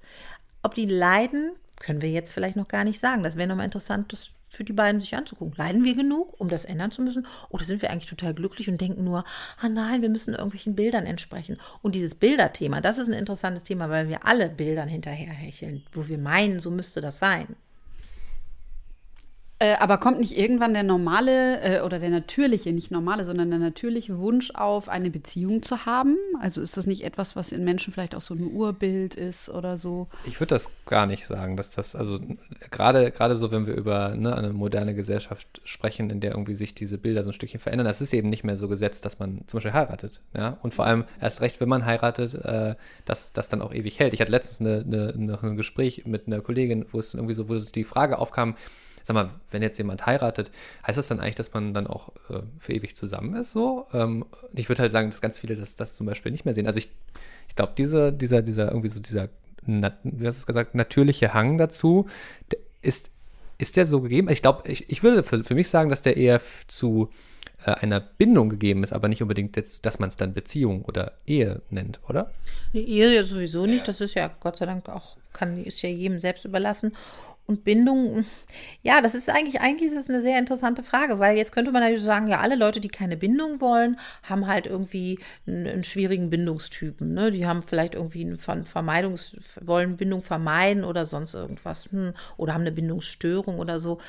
Ob 0.63 0.75
die 0.75 0.85
leiden, 0.85 1.53
können 1.79 2.01
wir 2.01 2.09
jetzt 2.09 2.33
vielleicht 2.33 2.57
noch 2.57 2.67
gar 2.67 2.83
nicht 2.83 2.99
sagen. 2.99 3.23
Das 3.23 3.37
wäre 3.37 3.47
nochmal 3.47 3.65
interessant, 3.65 4.11
das 4.11 4.31
für 4.55 4.63
die 4.63 4.73
beiden 4.73 4.99
sich 4.99 5.15
anzugucken. 5.15 5.53
Leiden 5.57 5.83
wir 5.83 5.95
genug, 5.95 6.39
um 6.39 6.49
das 6.49 6.65
ändern 6.65 6.91
zu 6.91 7.01
müssen? 7.01 7.27
Oder 7.49 7.63
sind 7.63 7.81
wir 7.81 7.91
eigentlich 7.91 8.09
total 8.09 8.33
glücklich 8.33 8.69
und 8.69 8.79
denken 8.79 9.03
nur, 9.03 9.23
ah 9.59 9.69
nein, 9.69 10.01
wir 10.01 10.09
müssen 10.09 10.33
irgendwelchen 10.33 10.75
Bildern 10.75 11.05
entsprechen? 11.05 11.57
Und 11.81 11.95
dieses 11.95 12.15
Bilderthema, 12.15 12.81
das 12.81 12.97
ist 12.97 13.07
ein 13.07 13.13
interessantes 13.13 13.63
Thema, 13.63 13.89
weil 13.89 14.09
wir 14.09 14.25
alle 14.25 14.49
Bildern 14.49 14.87
hinterherhecheln, 14.87 15.83
wo 15.93 16.07
wir 16.07 16.17
meinen, 16.17 16.59
so 16.59 16.71
müsste 16.71 17.01
das 17.01 17.19
sein. 17.19 17.55
Äh, 19.57 19.75
aber 19.79 19.97
kommt 19.99 20.19
nicht 20.19 20.37
irgendwann 20.37 20.73
der 20.73 20.83
normale 20.83 21.61
äh, 21.61 21.81
oder 21.81 21.97
der 21.99 22.09
natürliche, 22.09 22.73
nicht 22.73 22.91
normale, 22.91 23.23
sondern 23.23 23.49
der 23.49 23.59
natürliche 23.59 24.17
Wunsch 24.17 24.51
auf, 24.53 24.89
eine 24.89 25.09
Beziehung 25.09 25.63
zu 25.63 25.85
haben? 25.85 26.17
Also 26.41 26.61
ist 26.61 26.75
das 26.75 26.87
nicht 26.87 27.05
etwas, 27.05 27.37
was 27.37 27.53
in 27.53 27.63
Menschen 27.63 27.93
vielleicht 27.93 28.15
auch 28.15 28.21
so 28.21 28.33
ein 28.33 28.51
Urbild 28.51 29.15
ist 29.15 29.47
oder 29.47 29.77
so? 29.77 30.09
Ich 30.25 30.41
würde 30.41 30.55
das 30.55 30.69
gar 30.85 31.05
nicht 31.05 31.25
sagen, 31.25 31.55
dass 31.55 31.71
das, 31.71 31.95
also 31.95 32.19
gerade 32.69 33.11
gerade 33.11 33.37
so, 33.37 33.49
wenn 33.49 33.65
wir 33.65 33.75
über 33.75 34.13
ne, 34.15 34.35
eine 34.35 34.51
moderne 34.51 34.93
Gesellschaft 34.93 35.61
sprechen, 35.63 36.09
in 36.09 36.19
der 36.19 36.31
irgendwie 36.31 36.55
sich 36.55 36.75
diese 36.75 36.97
Bilder 36.97 37.23
so 37.23 37.29
ein 37.29 37.33
Stückchen 37.33 37.61
verändern, 37.61 37.87
das 37.87 38.01
ist 38.01 38.13
eben 38.13 38.29
nicht 38.29 38.43
mehr 38.43 38.57
so 38.57 38.67
gesetzt, 38.67 39.05
dass 39.05 39.19
man 39.19 39.39
zum 39.47 39.59
Beispiel 39.59 39.73
heiratet. 39.73 40.21
Ja? 40.35 40.57
Und 40.63 40.73
vor 40.73 40.85
allem 40.85 41.05
erst 41.21 41.39
recht, 41.39 41.61
wenn 41.61 41.69
man 41.69 41.85
heiratet, 41.85 42.33
äh, 42.33 42.75
dass 43.05 43.31
das 43.31 43.47
dann 43.47 43.61
auch 43.61 43.73
ewig 43.73 43.99
hält. 43.99 44.13
Ich 44.13 44.19
hatte 44.19 44.31
letztens 44.31 44.59
eine, 44.59 45.13
eine, 45.15 45.39
ein 45.41 45.55
Gespräch 45.55 46.05
mit 46.05 46.27
einer 46.27 46.41
Kollegin, 46.41 46.85
wo 46.91 46.99
es 46.99 47.13
irgendwie 47.13 47.33
so, 47.33 47.47
wo 47.47 47.55
die 47.55 47.85
Frage 47.85 48.19
aufkam, 48.19 48.55
sag 49.05 49.13
mal, 49.13 49.29
wenn 49.51 49.61
jetzt 49.61 49.77
jemand 49.77 50.05
heiratet, 50.05 50.51
heißt 50.85 50.97
das 50.97 51.07
dann 51.07 51.19
eigentlich, 51.19 51.35
dass 51.35 51.53
man 51.53 51.73
dann 51.73 51.87
auch 51.87 52.09
äh, 52.29 52.41
für 52.57 52.73
ewig 52.73 52.95
zusammen 52.95 53.35
ist 53.35 53.53
so? 53.53 53.85
Ähm, 53.93 54.25
ich 54.53 54.67
würde 54.67 54.81
halt 54.81 54.91
sagen, 54.91 55.09
dass 55.09 55.21
ganz 55.21 55.37
viele 55.37 55.55
das, 55.55 55.75
das 55.75 55.95
zum 55.95 56.07
Beispiel 56.07 56.31
nicht 56.31 56.43
mehr 56.43 56.53
sehen. 56.53 56.67
Also 56.67 56.79
ich, 56.79 56.89
ich 57.47 57.55
glaube, 57.55 57.73
diese, 57.77 58.11
dieser, 58.11 58.41
dieser, 58.41 58.69
irgendwie 58.69 58.89
so 58.89 58.99
dieser, 58.99 59.29
wie 59.67 59.83
hast 60.27 60.37
du 60.37 60.41
es 60.41 60.45
gesagt, 60.45 60.75
natürliche 60.75 61.33
Hang 61.33 61.57
dazu, 61.57 62.07
ist, 62.81 63.11
ist 63.57 63.77
der 63.77 63.85
so 63.85 64.01
gegeben? 64.01 64.29
Ich 64.29 64.41
glaube, 64.41 64.69
ich, 64.69 64.89
ich 64.89 65.03
würde 65.03 65.23
für, 65.23 65.43
für 65.43 65.55
mich 65.55 65.69
sagen, 65.69 65.89
dass 65.89 66.01
der 66.01 66.17
eher 66.17 66.41
zu 66.67 67.09
äh, 67.65 67.71
einer 67.71 67.99
Bindung 67.99 68.49
gegeben 68.49 68.83
ist, 68.83 68.93
aber 68.93 69.07
nicht 69.07 69.21
unbedingt, 69.21 69.55
jetzt, 69.55 69.85
dass 69.85 69.99
man 69.99 70.09
es 70.09 70.17
dann 70.17 70.33
Beziehung 70.33 70.85
oder 70.85 71.13
Ehe 71.25 71.61
nennt, 71.69 71.99
oder? 72.07 72.31
Die 72.73 72.87
Ehe 72.87 73.13
ja 73.13 73.23
sowieso 73.23 73.65
nicht. 73.65 73.87
Das 73.87 74.01
ist 74.01 74.13
ja 74.13 74.31
Gott 74.39 74.57
sei 74.57 74.65
Dank 74.65 74.87
auch, 74.89 75.17
kann, 75.33 75.63
ist 75.63 75.81
ja 75.81 75.89
jedem 75.89 76.19
selbst 76.19 76.45
überlassen. 76.45 76.93
Und 77.47 77.63
Bindung, 77.63 78.25
ja, 78.81 79.01
das 79.01 79.13
ist 79.13 79.29
eigentlich, 79.29 79.61
eigentlich 79.61 79.91
ist 79.91 79.97
es 79.97 80.09
eine 80.09 80.19
sehr 80.19 80.39
interessante 80.39 80.81
Frage, 80.81 81.19
weil 81.19 81.37
jetzt 81.37 81.51
könnte 81.51 81.71
man 81.71 81.83
natürlich 81.83 82.03
sagen, 82.03 82.27
ja, 82.27 82.39
alle 82.39 82.55
Leute, 82.55 82.79
die 82.79 82.87
keine 82.87 83.17
Bindung 83.17 83.61
wollen, 83.61 83.99
haben 84.23 84.47
halt 84.47 84.65
irgendwie 84.65 85.19
einen, 85.45 85.67
einen 85.67 85.83
schwierigen 85.83 86.31
Bindungstypen. 86.31 87.13
Ne? 87.13 87.29
Die 87.29 87.45
haben 87.45 87.61
vielleicht 87.61 87.93
irgendwie 87.93 88.25
eine 88.25 88.37
Vermeidungs, 88.65 89.37
wollen 89.61 89.95
Bindung 89.95 90.23
vermeiden 90.23 90.83
oder 90.83 91.05
sonst 91.05 91.35
irgendwas. 91.35 91.85
Hm, 91.91 92.13
oder 92.37 92.55
haben 92.55 92.61
eine 92.61 92.71
Bindungsstörung 92.71 93.59
oder 93.59 93.77
so. 93.77 93.99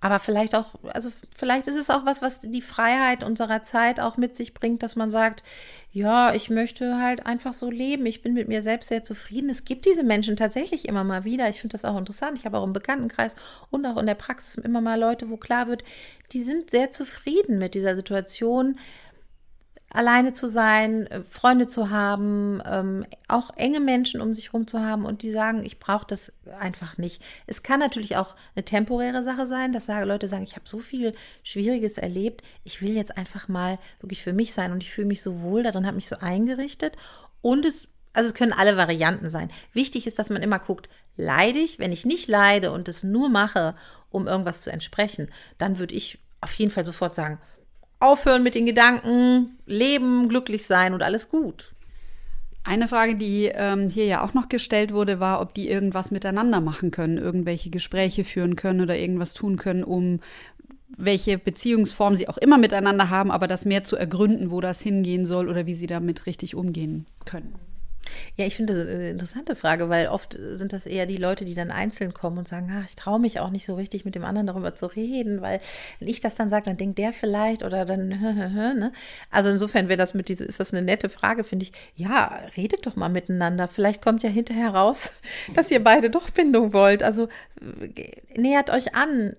Aber 0.00 0.18
vielleicht 0.18 0.54
auch, 0.54 0.74
also 0.84 1.10
vielleicht 1.34 1.66
ist 1.68 1.76
es 1.76 1.88
auch 1.88 2.04
was, 2.04 2.20
was 2.20 2.40
die 2.40 2.60
Freiheit 2.60 3.24
unserer 3.24 3.62
Zeit 3.62 3.98
auch 3.98 4.18
mit 4.18 4.36
sich 4.36 4.52
bringt, 4.52 4.82
dass 4.82 4.94
man 4.94 5.10
sagt, 5.10 5.42
ja, 5.90 6.34
ich 6.34 6.50
möchte 6.50 6.98
halt 6.98 7.24
einfach 7.24 7.54
so 7.54 7.70
leben. 7.70 8.04
Ich 8.04 8.20
bin 8.20 8.34
mit 8.34 8.46
mir 8.46 8.62
selbst 8.62 8.88
sehr 8.88 9.02
zufrieden. 9.02 9.48
Es 9.48 9.64
gibt 9.64 9.86
diese 9.86 10.02
Menschen 10.02 10.36
tatsächlich 10.36 10.86
immer 10.86 11.02
mal 11.02 11.24
wieder. 11.24 11.48
Ich 11.48 11.60
finde 11.60 11.72
das 11.72 11.86
auch 11.86 11.96
interessant. 11.96 12.38
Ich 12.38 12.44
habe 12.44 12.58
auch 12.58 12.64
im 12.64 12.74
Bekanntenkreis 12.74 13.34
und 13.70 13.86
auch 13.86 13.96
in 13.96 14.06
der 14.06 14.14
Praxis 14.14 14.56
immer 14.56 14.82
mal 14.82 15.00
Leute, 15.00 15.30
wo 15.30 15.38
klar 15.38 15.66
wird, 15.66 15.82
die 16.32 16.42
sind 16.42 16.70
sehr 16.70 16.90
zufrieden 16.90 17.58
mit 17.58 17.74
dieser 17.74 17.96
Situation 17.96 18.78
alleine 19.90 20.32
zu 20.32 20.48
sein, 20.48 21.06
äh, 21.06 21.22
Freunde 21.22 21.66
zu 21.66 21.90
haben, 21.90 22.60
ähm, 22.66 23.06
auch 23.28 23.50
enge 23.56 23.80
Menschen 23.80 24.20
um 24.20 24.34
sich 24.34 24.46
herum 24.46 24.66
zu 24.66 24.80
haben 24.80 25.04
und 25.04 25.22
die 25.22 25.30
sagen, 25.30 25.64
ich 25.64 25.78
brauche 25.78 26.06
das 26.06 26.32
einfach 26.58 26.98
nicht. 26.98 27.22
Es 27.46 27.62
kann 27.62 27.80
natürlich 27.80 28.16
auch 28.16 28.36
eine 28.54 28.64
temporäre 28.64 29.22
Sache 29.22 29.46
sein, 29.46 29.72
dass 29.72 29.88
Leute 29.88 30.28
sagen, 30.28 30.42
ich 30.42 30.56
habe 30.56 30.68
so 30.68 30.80
viel 30.80 31.14
Schwieriges 31.42 31.98
erlebt, 31.98 32.42
ich 32.64 32.82
will 32.82 32.94
jetzt 32.94 33.16
einfach 33.16 33.48
mal 33.48 33.78
wirklich 34.00 34.22
für 34.22 34.32
mich 34.32 34.52
sein 34.52 34.72
und 34.72 34.82
ich 34.82 34.90
fühle 34.90 35.06
mich 35.06 35.22
so 35.22 35.40
wohl 35.40 35.62
darin, 35.62 35.86
habe 35.86 35.96
mich 35.96 36.08
so 36.08 36.16
eingerichtet 36.18 36.96
und 37.40 37.64
es 37.64 37.88
also 38.12 38.28
es 38.28 38.34
können 38.34 38.54
alle 38.54 38.78
Varianten 38.78 39.28
sein. 39.28 39.50
Wichtig 39.74 40.06
ist, 40.06 40.18
dass 40.18 40.30
man 40.30 40.42
immer 40.42 40.58
guckt, 40.58 40.88
leide 41.18 41.58
ich? 41.58 41.78
Wenn 41.78 41.92
ich 41.92 42.06
nicht 42.06 42.28
leide 42.28 42.72
und 42.72 42.88
es 42.88 43.04
nur 43.04 43.28
mache, 43.28 43.74
um 44.08 44.26
irgendwas 44.26 44.62
zu 44.62 44.72
entsprechen, 44.72 45.30
dann 45.58 45.78
würde 45.78 45.94
ich 45.94 46.18
auf 46.40 46.54
jeden 46.54 46.70
Fall 46.70 46.86
sofort 46.86 47.14
sagen, 47.14 47.38
aufhören 47.98 48.42
mit 48.42 48.54
den 48.54 48.66
Gedanken, 48.66 49.58
leben, 49.66 50.28
glücklich 50.28 50.66
sein 50.66 50.94
und 50.94 51.02
alles 51.02 51.28
gut. 51.28 51.72
Eine 52.64 52.88
Frage, 52.88 53.14
die 53.14 53.50
ähm, 53.54 53.88
hier 53.88 54.06
ja 54.06 54.24
auch 54.24 54.34
noch 54.34 54.48
gestellt 54.48 54.92
wurde, 54.92 55.20
war, 55.20 55.40
ob 55.40 55.54
die 55.54 55.68
irgendwas 55.68 56.10
miteinander 56.10 56.60
machen 56.60 56.90
können, 56.90 57.16
irgendwelche 57.16 57.70
Gespräche 57.70 58.24
führen 58.24 58.56
können 58.56 58.80
oder 58.80 58.98
irgendwas 58.98 59.34
tun 59.34 59.56
können, 59.56 59.84
um 59.84 60.18
welche 60.88 61.38
Beziehungsform 61.38 62.16
sie 62.16 62.28
auch 62.28 62.38
immer 62.38 62.58
miteinander 62.58 63.10
haben, 63.10 63.30
aber 63.30 63.46
das 63.46 63.66
mehr 63.66 63.84
zu 63.84 63.96
ergründen, 63.96 64.50
wo 64.50 64.60
das 64.60 64.80
hingehen 64.82 65.24
soll 65.24 65.48
oder 65.48 65.66
wie 65.66 65.74
sie 65.74 65.86
damit 65.86 66.26
richtig 66.26 66.56
umgehen 66.56 67.06
können. 67.24 67.54
Ja, 68.34 68.46
ich 68.46 68.56
finde 68.56 68.74
das 68.74 68.86
eine 68.86 69.10
interessante 69.10 69.54
Frage, 69.54 69.88
weil 69.88 70.08
oft 70.08 70.38
sind 70.54 70.72
das 70.72 70.86
eher 70.86 71.06
die 71.06 71.16
Leute, 71.16 71.44
die 71.44 71.54
dann 71.54 71.70
einzeln 71.70 72.12
kommen 72.12 72.38
und 72.38 72.48
sagen, 72.48 72.70
ah, 72.70 72.82
ich 72.84 72.96
traue 72.96 73.20
mich 73.20 73.40
auch 73.40 73.50
nicht 73.50 73.64
so 73.64 73.74
richtig 73.74 74.04
mit 74.04 74.14
dem 74.14 74.24
anderen 74.24 74.46
darüber 74.46 74.74
zu 74.74 74.86
reden, 74.86 75.40
weil 75.40 75.60
wenn 76.00 76.08
ich 76.08 76.20
das 76.20 76.34
dann 76.34 76.50
sage, 76.50 76.64
dann 76.66 76.76
denkt 76.76 76.98
der 76.98 77.12
vielleicht 77.12 77.62
oder 77.62 77.84
dann, 77.84 78.08
ne? 78.08 78.92
Also 79.30 79.50
insofern 79.50 79.88
wäre 79.88 79.98
das 79.98 80.14
mit 80.14 80.28
diese, 80.28 80.44
ist 80.44 80.60
das 80.60 80.74
eine 80.74 80.84
nette 80.84 81.08
Frage, 81.08 81.44
finde 81.44 81.64
ich. 81.64 81.72
Ja, 81.94 82.40
redet 82.56 82.86
doch 82.86 82.96
mal 82.96 83.08
miteinander. 83.08 83.68
Vielleicht 83.68 84.02
kommt 84.02 84.22
ja 84.22 84.30
hinterher 84.30 84.70
raus, 84.70 85.12
dass 85.54 85.70
ihr 85.70 85.82
beide 85.82 86.10
doch 86.10 86.30
Bindung 86.30 86.72
wollt. 86.72 87.02
Also 87.02 87.28
nähert 88.36 88.70
euch 88.70 88.94
an, 88.94 89.34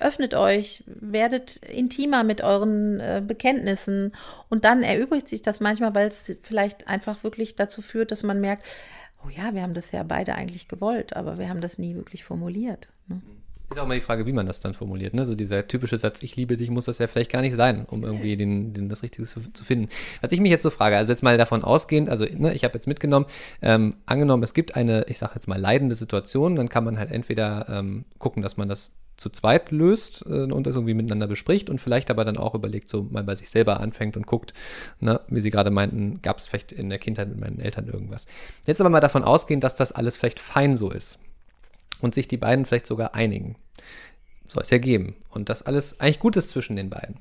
öffnet 0.00 0.34
euch, 0.34 0.82
werdet 0.86 1.58
intimer 1.58 2.24
mit 2.24 2.42
euren 2.42 3.00
äh, 3.00 3.22
Bekenntnissen 3.24 4.12
und 4.48 4.64
dann 4.64 4.82
erübrigt 4.82 5.28
sich 5.28 5.42
das 5.42 5.60
manchmal, 5.60 5.94
weil 5.94 6.08
es 6.08 6.36
vielleicht 6.42 6.88
einfach 6.88 7.22
wirklich 7.22 7.54
dazu 7.54 7.82
führt, 7.82 8.10
dass 8.10 8.22
man 8.22 8.29
merkt, 8.38 8.66
oh 9.24 9.30
ja, 9.30 9.54
wir 9.54 9.62
haben 9.62 9.74
das 9.74 9.90
ja 9.90 10.02
beide 10.02 10.34
eigentlich 10.34 10.68
gewollt, 10.68 11.16
aber 11.16 11.38
wir 11.38 11.48
haben 11.48 11.60
das 11.60 11.78
nie 11.78 11.96
wirklich 11.96 12.22
formuliert. 12.22 12.88
Ne? 13.08 13.22
Ist 13.70 13.78
auch 13.78 13.86
mal 13.86 13.94
die 13.94 14.00
Frage, 14.00 14.26
wie 14.26 14.32
man 14.32 14.46
das 14.46 14.58
dann 14.58 14.74
formuliert. 14.74 15.14
Ne? 15.14 15.24
So 15.24 15.36
dieser 15.36 15.68
typische 15.68 15.96
Satz, 15.96 16.24
ich 16.24 16.34
liebe 16.34 16.56
dich, 16.56 16.70
muss 16.70 16.86
das 16.86 16.98
ja 16.98 17.06
vielleicht 17.06 17.30
gar 17.30 17.40
nicht 17.40 17.54
sein, 17.54 17.84
um 17.88 18.02
irgendwie 18.02 18.36
den, 18.36 18.74
den, 18.74 18.88
das 18.88 19.04
Richtige 19.04 19.24
zu, 19.28 19.40
zu, 19.52 19.64
finden. 19.64 19.88
Was 20.20 20.32
ich 20.32 20.40
mich 20.40 20.50
jetzt 20.50 20.64
so 20.64 20.70
frage, 20.70 20.96
also 20.96 21.12
jetzt 21.12 21.22
mal 21.22 21.38
davon 21.38 21.62
ausgehend, 21.62 22.10
also 22.10 22.24
ne, 22.24 22.52
ich 22.52 22.64
habe 22.64 22.74
jetzt 22.74 22.88
mitgenommen, 22.88 23.26
ähm, 23.62 23.94
angenommen, 24.06 24.42
es 24.42 24.54
gibt 24.54 24.74
eine, 24.74 25.04
ich 25.06 25.18
sage 25.18 25.34
jetzt 25.36 25.46
mal, 25.46 25.60
leidende 25.60 25.94
Situation, 25.94 26.56
dann 26.56 26.68
kann 26.68 26.82
man 26.82 26.98
halt 26.98 27.12
entweder 27.12 27.66
ähm, 27.68 28.06
gucken, 28.18 28.42
dass 28.42 28.56
man 28.56 28.68
das 28.68 28.90
zu 29.16 29.30
zweit 29.30 29.70
löst 29.70 30.24
äh, 30.26 30.50
und 30.50 30.66
das 30.66 30.74
irgendwie 30.74 30.94
miteinander 30.94 31.28
bespricht 31.28 31.70
und 31.70 31.78
vielleicht 31.80 32.10
aber 32.10 32.24
dann 32.24 32.38
auch 32.38 32.56
überlegt, 32.56 32.88
so 32.88 33.06
mal 33.08 33.22
bei 33.22 33.36
sich 33.36 33.50
selber 33.50 33.78
anfängt 33.78 34.16
und 34.16 34.26
guckt, 34.26 34.52
ne, 34.98 35.20
wie 35.28 35.40
Sie 35.40 35.50
gerade 35.50 35.70
meinten, 35.70 36.20
gab 36.22 36.38
es 36.38 36.48
vielleicht 36.48 36.72
in 36.72 36.90
der 36.90 36.98
Kindheit 36.98 37.28
mit 37.28 37.38
meinen 37.38 37.60
Eltern 37.60 37.86
irgendwas. 37.86 38.26
Jetzt 38.66 38.80
aber 38.80 38.90
mal 38.90 38.98
davon 38.98 39.22
ausgehen, 39.22 39.60
dass 39.60 39.76
das 39.76 39.92
alles 39.92 40.16
vielleicht 40.16 40.40
fein 40.40 40.76
so 40.76 40.90
ist 40.90 41.20
und 42.00 42.14
sich 42.14 42.28
die 42.28 42.36
beiden 42.36 42.66
vielleicht 42.66 42.86
sogar 42.86 43.14
einigen. 43.14 43.56
Soll 44.48 44.62
es 44.62 44.70
ja 44.70 44.78
geben. 44.78 45.16
Und 45.28 45.48
das 45.48 45.62
alles 45.62 46.00
eigentlich 46.00 46.20
gut 46.20 46.36
ist 46.36 46.50
zwischen 46.50 46.76
den 46.76 46.90
beiden. 46.90 47.16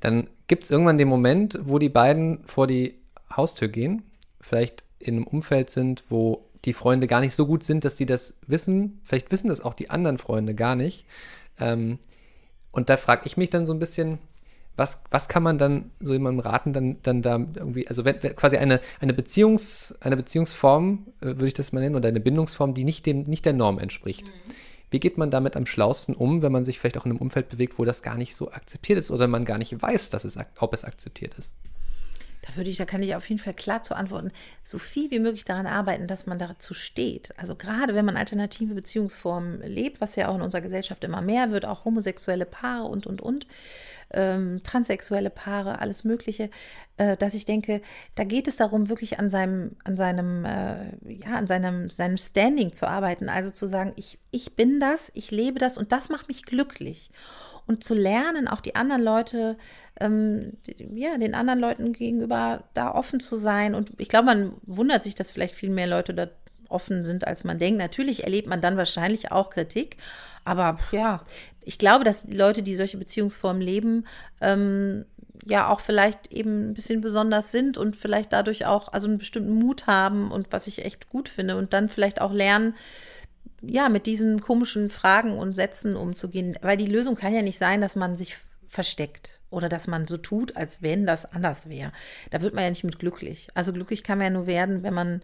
Dann 0.00 0.28
gibt 0.48 0.64
es 0.64 0.70
irgendwann 0.70 0.98
den 0.98 1.08
Moment, 1.08 1.58
wo 1.62 1.78
die 1.78 1.88
beiden 1.88 2.44
vor 2.44 2.66
die 2.66 2.98
Haustür 3.34 3.68
gehen, 3.68 4.02
vielleicht 4.40 4.84
in 4.98 5.16
einem 5.16 5.26
Umfeld 5.26 5.70
sind, 5.70 6.04
wo 6.08 6.44
die 6.64 6.72
Freunde 6.72 7.06
gar 7.06 7.20
nicht 7.20 7.34
so 7.34 7.46
gut 7.46 7.62
sind, 7.62 7.84
dass 7.84 7.94
die 7.94 8.06
das 8.06 8.34
wissen. 8.46 9.00
Vielleicht 9.04 9.30
wissen 9.30 9.48
das 9.48 9.60
auch 9.60 9.74
die 9.74 9.90
anderen 9.90 10.18
Freunde 10.18 10.54
gar 10.54 10.76
nicht. 10.76 11.06
Ähm, 11.58 11.98
und 12.72 12.88
da 12.88 12.96
frage 12.96 13.22
ich 13.26 13.36
mich 13.36 13.50
dann 13.50 13.66
so 13.66 13.72
ein 13.72 13.78
bisschen, 13.78 14.18
was, 14.76 15.02
was 15.10 15.28
kann 15.28 15.42
man 15.42 15.58
dann 15.58 15.90
so 16.00 16.12
jemandem 16.12 16.40
raten, 16.40 16.72
dann, 16.72 16.96
dann 17.02 17.22
da 17.22 17.36
irgendwie, 17.36 17.86
also 17.86 18.04
wenn, 18.04 18.18
quasi 18.18 18.56
eine, 18.56 18.80
eine, 19.00 19.14
Beziehungs, 19.14 19.96
eine 20.00 20.16
Beziehungsform, 20.16 21.06
äh, 21.20 21.26
würde 21.26 21.46
ich 21.46 21.54
das 21.54 21.72
mal 21.72 21.80
nennen, 21.80 21.94
oder 21.96 22.08
eine 22.08 22.20
Bindungsform, 22.20 22.74
die 22.74 22.84
nicht, 22.84 23.06
dem, 23.06 23.22
nicht 23.22 23.44
der 23.44 23.52
Norm 23.52 23.78
entspricht. 23.78 24.26
Mhm. 24.26 24.52
Wie 24.90 25.00
geht 25.00 25.18
man 25.18 25.30
damit 25.30 25.56
am 25.56 25.66
schlausten 25.66 26.14
um, 26.14 26.42
wenn 26.42 26.52
man 26.52 26.64
sich 26.64 26.78
vielleicht 26.78 26.98
auch 26.98 27.04
in 27.04 27.12
einem 27.12 27.20
Umfeld 27.20 27.48
bewegt, 27.48 27.78
wo 27.78 27.84
das 27.84 28.02
gar 28.02 28.16
nicht 28.16 28.36
so 28.36 28.52
akzeptiert 28.52 28.98
ist 28.98 29.10
oder 29.10 29.26
man 29.26 29.44
gar 29.44 29.58
nicht 29.58 29.80
weiß, 29.80 30.10
dass 30.10 30.24
es, 30.24 30.38
ob 30.58 30.72
es 30.72 30.84
akzeptiert 30.84 31.34
ist? 31.38 31.54
Da 32.46 32.56
würde 32.56 32.68
ich, 32.68 32.76
da 32.76 32.84
kann 32.84 33.02
ich 33.02 33.16
auf 33.16 33.26
jeden 33.30 33.40
Fall 33.40 33.54
klar 33.54 33.82
zu 33.82 33.96
antworten, 33.96 34.30
so 34.62 34.78
viel 34.78 35.10
wie 35.10 35.18
möglich 35.18 35.46
daran 35.46 35.66
arbeiten, 35.66 36.06
dass 36.06 36.26
man 36.26 36.38
dazu 36.38 36.74
steht. 36.74 37.32
Also 37.38 37.56
gerade 37.56 37.94
wenn 37.94 38.04
man 38.04 38.18
alternative 38.18 38.74
Beziehungsformen 38.74 39.62
lebt, 39.62 40.02
was 40.02 40.14
ja 40.16 40.28
auch 40.28 40.34
in 40.34 40.42
unserer 40.42 40.60
Gesellschaft 40.60 41.04
immer 41.04 41.22
mehr 41.22 41.52
wird, 41.52 41.64
auch 41.64 41.86
homosexuelle 41.86 42.44
Paare 42.44 42.84
und 42.84 43.06
und 43.06 43.22
und, 43.22 43.46
ähm, 44.12 44.62
transsexuelle 44.62 45.30
Paare, 45.30 45.80
alles 45.80 46.04
Mögliche, 46.04 46.50
äh, 46.96 47.16
dass 47.16 47.34
ich 47.34 47.44
denke, 47.44 47.80
da 48.14 48.24
geht 48.24 48.48
es 48.48 48.56
darum, 48.56 48.88
wirklich 48.88 49.18
an 49.18 49.30
seinem, 49.30 49.76
an 49.84 49.96
seinem, 49.96 50.44
äh, 50.44 50.90
ja, 51.04 51.34
an 51.34 51.46
seinem, 51.46 51.90
seinem 51.90 52.16
Standing 52.16 52.72
zu 52.72 52.86
arbeiten. 52.86 53.28
Also 53.28 53.50
zu 53.50 53.68
sagen, 53.68 53.92
ich, 53.96 54.18
ich 54.30 54.54
bin 54.56 54.80
das, 54.80 55.10
ich 55.14 55.30
lebe 55.30 55.58
das 55.58 55.78
und 55.78 55.92
das 55.92 56.08
macht 56.08 56.28
mich 56.28 56.44
glücklich. 56.44 57.10
Und 57.66 57.82
zu 57.82 57.94
lernen, 57.94 58.46
auch 58.46 58.60
die 58.60 58.74
anderen 58.74 59.02
Leute, 59.02 59.56
ähm, 59.98 60.52
ja, 60.94 61.16
den 61.16 61.34
anderen 61.34 61.60
Leuten 61.60 61.92
gegenüber 61.94 62.64
da 62.74 62.94
offen 62.94 63.20
zu 63.20 63.36
sein. 63.36 63.74
Und 63.74 63.92
ich 63.96 64.08
glaube, 64.08 64.26
man 64.26 64.52
wundert 64.64 65.02
sich, 65.02 65.14
dass 65.14 65.30
vielleicht 65.30 65.54
viel 65.54 65.70
mehr 65.70 65.86
Leute 65.86 66.12
da 66.12 66.28
offen 66.74 67.04
sind, 67.04 67.26
als 67.26 67.44
man 67.44 67.58
denkt. 67.58 67.78
Natürlich 67.78 68.24
erlebt 68.24 68.48
man 68.48 68.60
dann 68.60 68.76
wahrscheinlich 68.76 69.32
auch 69.32 69.50
Kritik, 69.50 69.96
aber 70.44 70.78
ja, 70.92 71.22
ich 71.64 71.78
glaube, 71.78 72.04
dass 72.04 72.24
die 72.24 72.36
Leute, 72.36 72.62
die 72.62 72.74
solche 72.74 72.98
Beziehungsformen 72.98 73.62
leben, 73.62 74.06
ähm, 74.40 75.06
ja 75.46 75.68
auch 75.68 75.80
vielleicht 75.80 76.32
eben 76.32 76.70
ein 76.70 76.74
bisschen 76.74 77.00
besonders 77.00 77.50
sind 77.50 77.78
und 77.78 77.96
vielleicht 77.96 78.32
dadurch 78.32 78.66
auch 78.66 78.92
also 78.92 79.06
einen 79.06 79.18
bestimmten 79.18 79.52
Mut 79.52 79.86
haben 79.86 80.30
und 80.30 80.52
was 80.52 80.66
ich 80.66 80.84
echt 80.84 81.08
gut 81.08 81.28
finde 81.28 81.56
und 81.56 81.72
dann 81.72 81.88
vielleicht 81.88 82.20
auch 82.20 82.32
lernen, 82.32 82.74
ja, 83.62 83.88
mit 83.88 84.06
diesen 84.06 84.40
komischen 84.40 84.90
Fragen 84.90 85.38
und 85.38 85.54
Sätzen 85.54 85.96
umzugehen. 85.96 86.56
Weil 86.60 86.76
die 86.76 86.86
Lösung 86.86 87.14
kann 87.14 87.34
ja 87.34 87.42
nicht 87.42 87.58
sein, 87.58 87.80
dass 87.80 87.96
man 87.96 88.16
sich 88.16 88.36
versteckt 88.68 89.40
oder 89.50 89.68
dass 89.68 89.86
man 89.86 90.06
so 90.06 90.16
tut, 90.16 90.56
als 90.56 90.82
wenn 90.82 91.06
das 91.06 91.24
anders 91.24 91.68
wäre. 91.68 91.92
Da 92.30 92.42
wird 92.42 92.54
man 92.54 92.64
ja 92.64 92.70
nicht 92.70 92.84
mit 92.84 92.98
glücklich. 92.98 93.48
Also 93.54 93.72
glücklich 93.72 94.02
kann 94.02 94.18
man 94.18 94.26
ja 94.26 94.38
nur 94.38 94.46
werden, 94.46 94.82
wenn 94.82 94.94
man, 94.94 95.22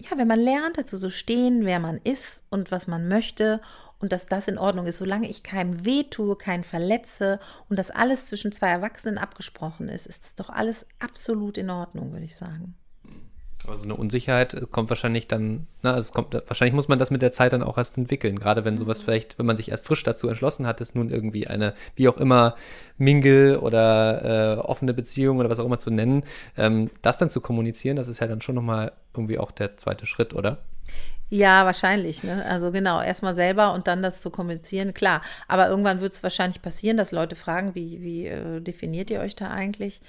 ja, 0.00 0.16
wenn 0.16 0.28
man 0.28 0.40
lernt, 0.40 0.78
dazu 0.78 0.96
so 0.96 1.10
stehen, 1.10 1.64
wer 1.64 1.78
man 1.78 1.98
ist 2.02 2.42
und 2.50 2.70
was 2.70 2.86
man 2.86 3.08
möchte 3.08 3.60
und 4.00 4.12
dass 4.12 4.26
das 4.26 4.48
in 4.48 4.58
Ordnung 4.58 4.86
ist. 4.86 4.98
Solange 4.98 5.28
ich 5.28 5.42
keinem 5.42 5.84
weh 5.84 6.04
tue, 6.04 6.36
keinen 6.36 6.64
verletze 6.64 7.40
und 7.68 7.78
das 7.78 7.90
alles 7.90 8.26
zwischen 8.26 8.52
zwei 8.52 8.68
Erwachsenen 8.68 9.18
abgesprochen 9.18 9.88
ist, 9.88 10.06
ist 10.06 10.24
das 10.24 10.34
doch 10.34 10.50
alles 10.50 10.86
absolut 10.98 11.58
in 11.58 11.70
Ordnung, 11.70 12.12
würde 12.12 12.26
ich 12.26 12.36
sagen. 12.36 12.74
Also 13.66 13.84
eine 13.84 13.94
Unsicherheit 13.94 14.68
kommt 14.70 14.90
wahrscheinlich 14.90 15.26
dann, 15.26 15.66
na, 15.82 15.92
also 15.94 16.08
es 16.08 16.12
kommt, 16.12 16.34
wahrscheinlich 16.34 16.74
muss 16.74 16.88
man 16.88 16.98
das 16.98 17.10
mit 17.10 17.22
der 17.22 17.32
Zeit 17.32 17.52
dann 17.52 17.62
auch 17.62 17.78
erst 17.78 17.96
entwickeln. 17.96 18.38
Gerade 18.38 18.64
wenn 18.64 18.76
sowas 18.76 19.00
mhm. 19.00 19.04
vielleicht, 19.04 19.38
wenn 19.38 19.46
man 19.46 19.56
sich 19.56 19.70
erst 19.70 19.86
frisch 19.86 20.02
dazu 20.02 20.28
entschlossen 20.28 20.66
hat, 20.66 20.80
es 20.80 20.94
nun 20.94 21.10
irgendwie 21.10 21.46
eine, 21.46 21.74
wie 21.96 22.08
auch 22.08 22.18
immer, 22.18 22.56
Mingle 22.98 23.60
oder 23.60 24.56
äh, 24.56 24.60
offene 24.60 24.92
Beziehung 24.92 25.38
oder 25.38 25.50
was 25.50 25.60
auch 25.60 25.66
immer 25.66 25.78
zu 25.78 25.90
nennen, 25.90 26.24
ähm, 26.56 26.90
das 27.02 27.18
dann 27.18 27.30
zu 27.30 27.40
kommunizieren, 27.40 27.96
das 27.96 28.08
ist 28.08 28.20
ja 28.20 28.26
dann 28.26 28.40
schon 28.40 28.54
nochmal 28.54 28.92
irgendwie 29.14 29.38
auch 29.38 29.50
der 29.50 29.76
zweite 29.76 30.06
Schritt, 30.06 30.34
oder? 30.34 30.58
Ja, 31.30 31.64
wahrscheinlich. 31.64 32.22
Ne? 32.22 32.44
Also 32.48 32.70
genau, 32.70 33.00
erstmal 33.00 33.34
selber 33.34 33.72
und 33.72 33.86
dann 33.86 34.02
das 34.02 34.20
zu 34.20 34.30
kommunizieren, 34.30 34.94
klar. 34.94 35.22
Aber 35.48 35.68
irgendwann 35.68 36.00
wird 36.00 36.12
es 36.12 36.22
wahrscheinlich 36.22 36.60
passieren, 36.60 36.96
dass 36.96 37.12
Leute 37.12 37.34
fragen, 37.34 37.74
wie, 37.74 38.02
wie 38.02 38.26
äh, 38.26 38.60
definiert 38.60 39.10
ihr 39.10 39.20
euch 39.20 39.34
da 39.34 39.50
eigentlich? 39.50 40.00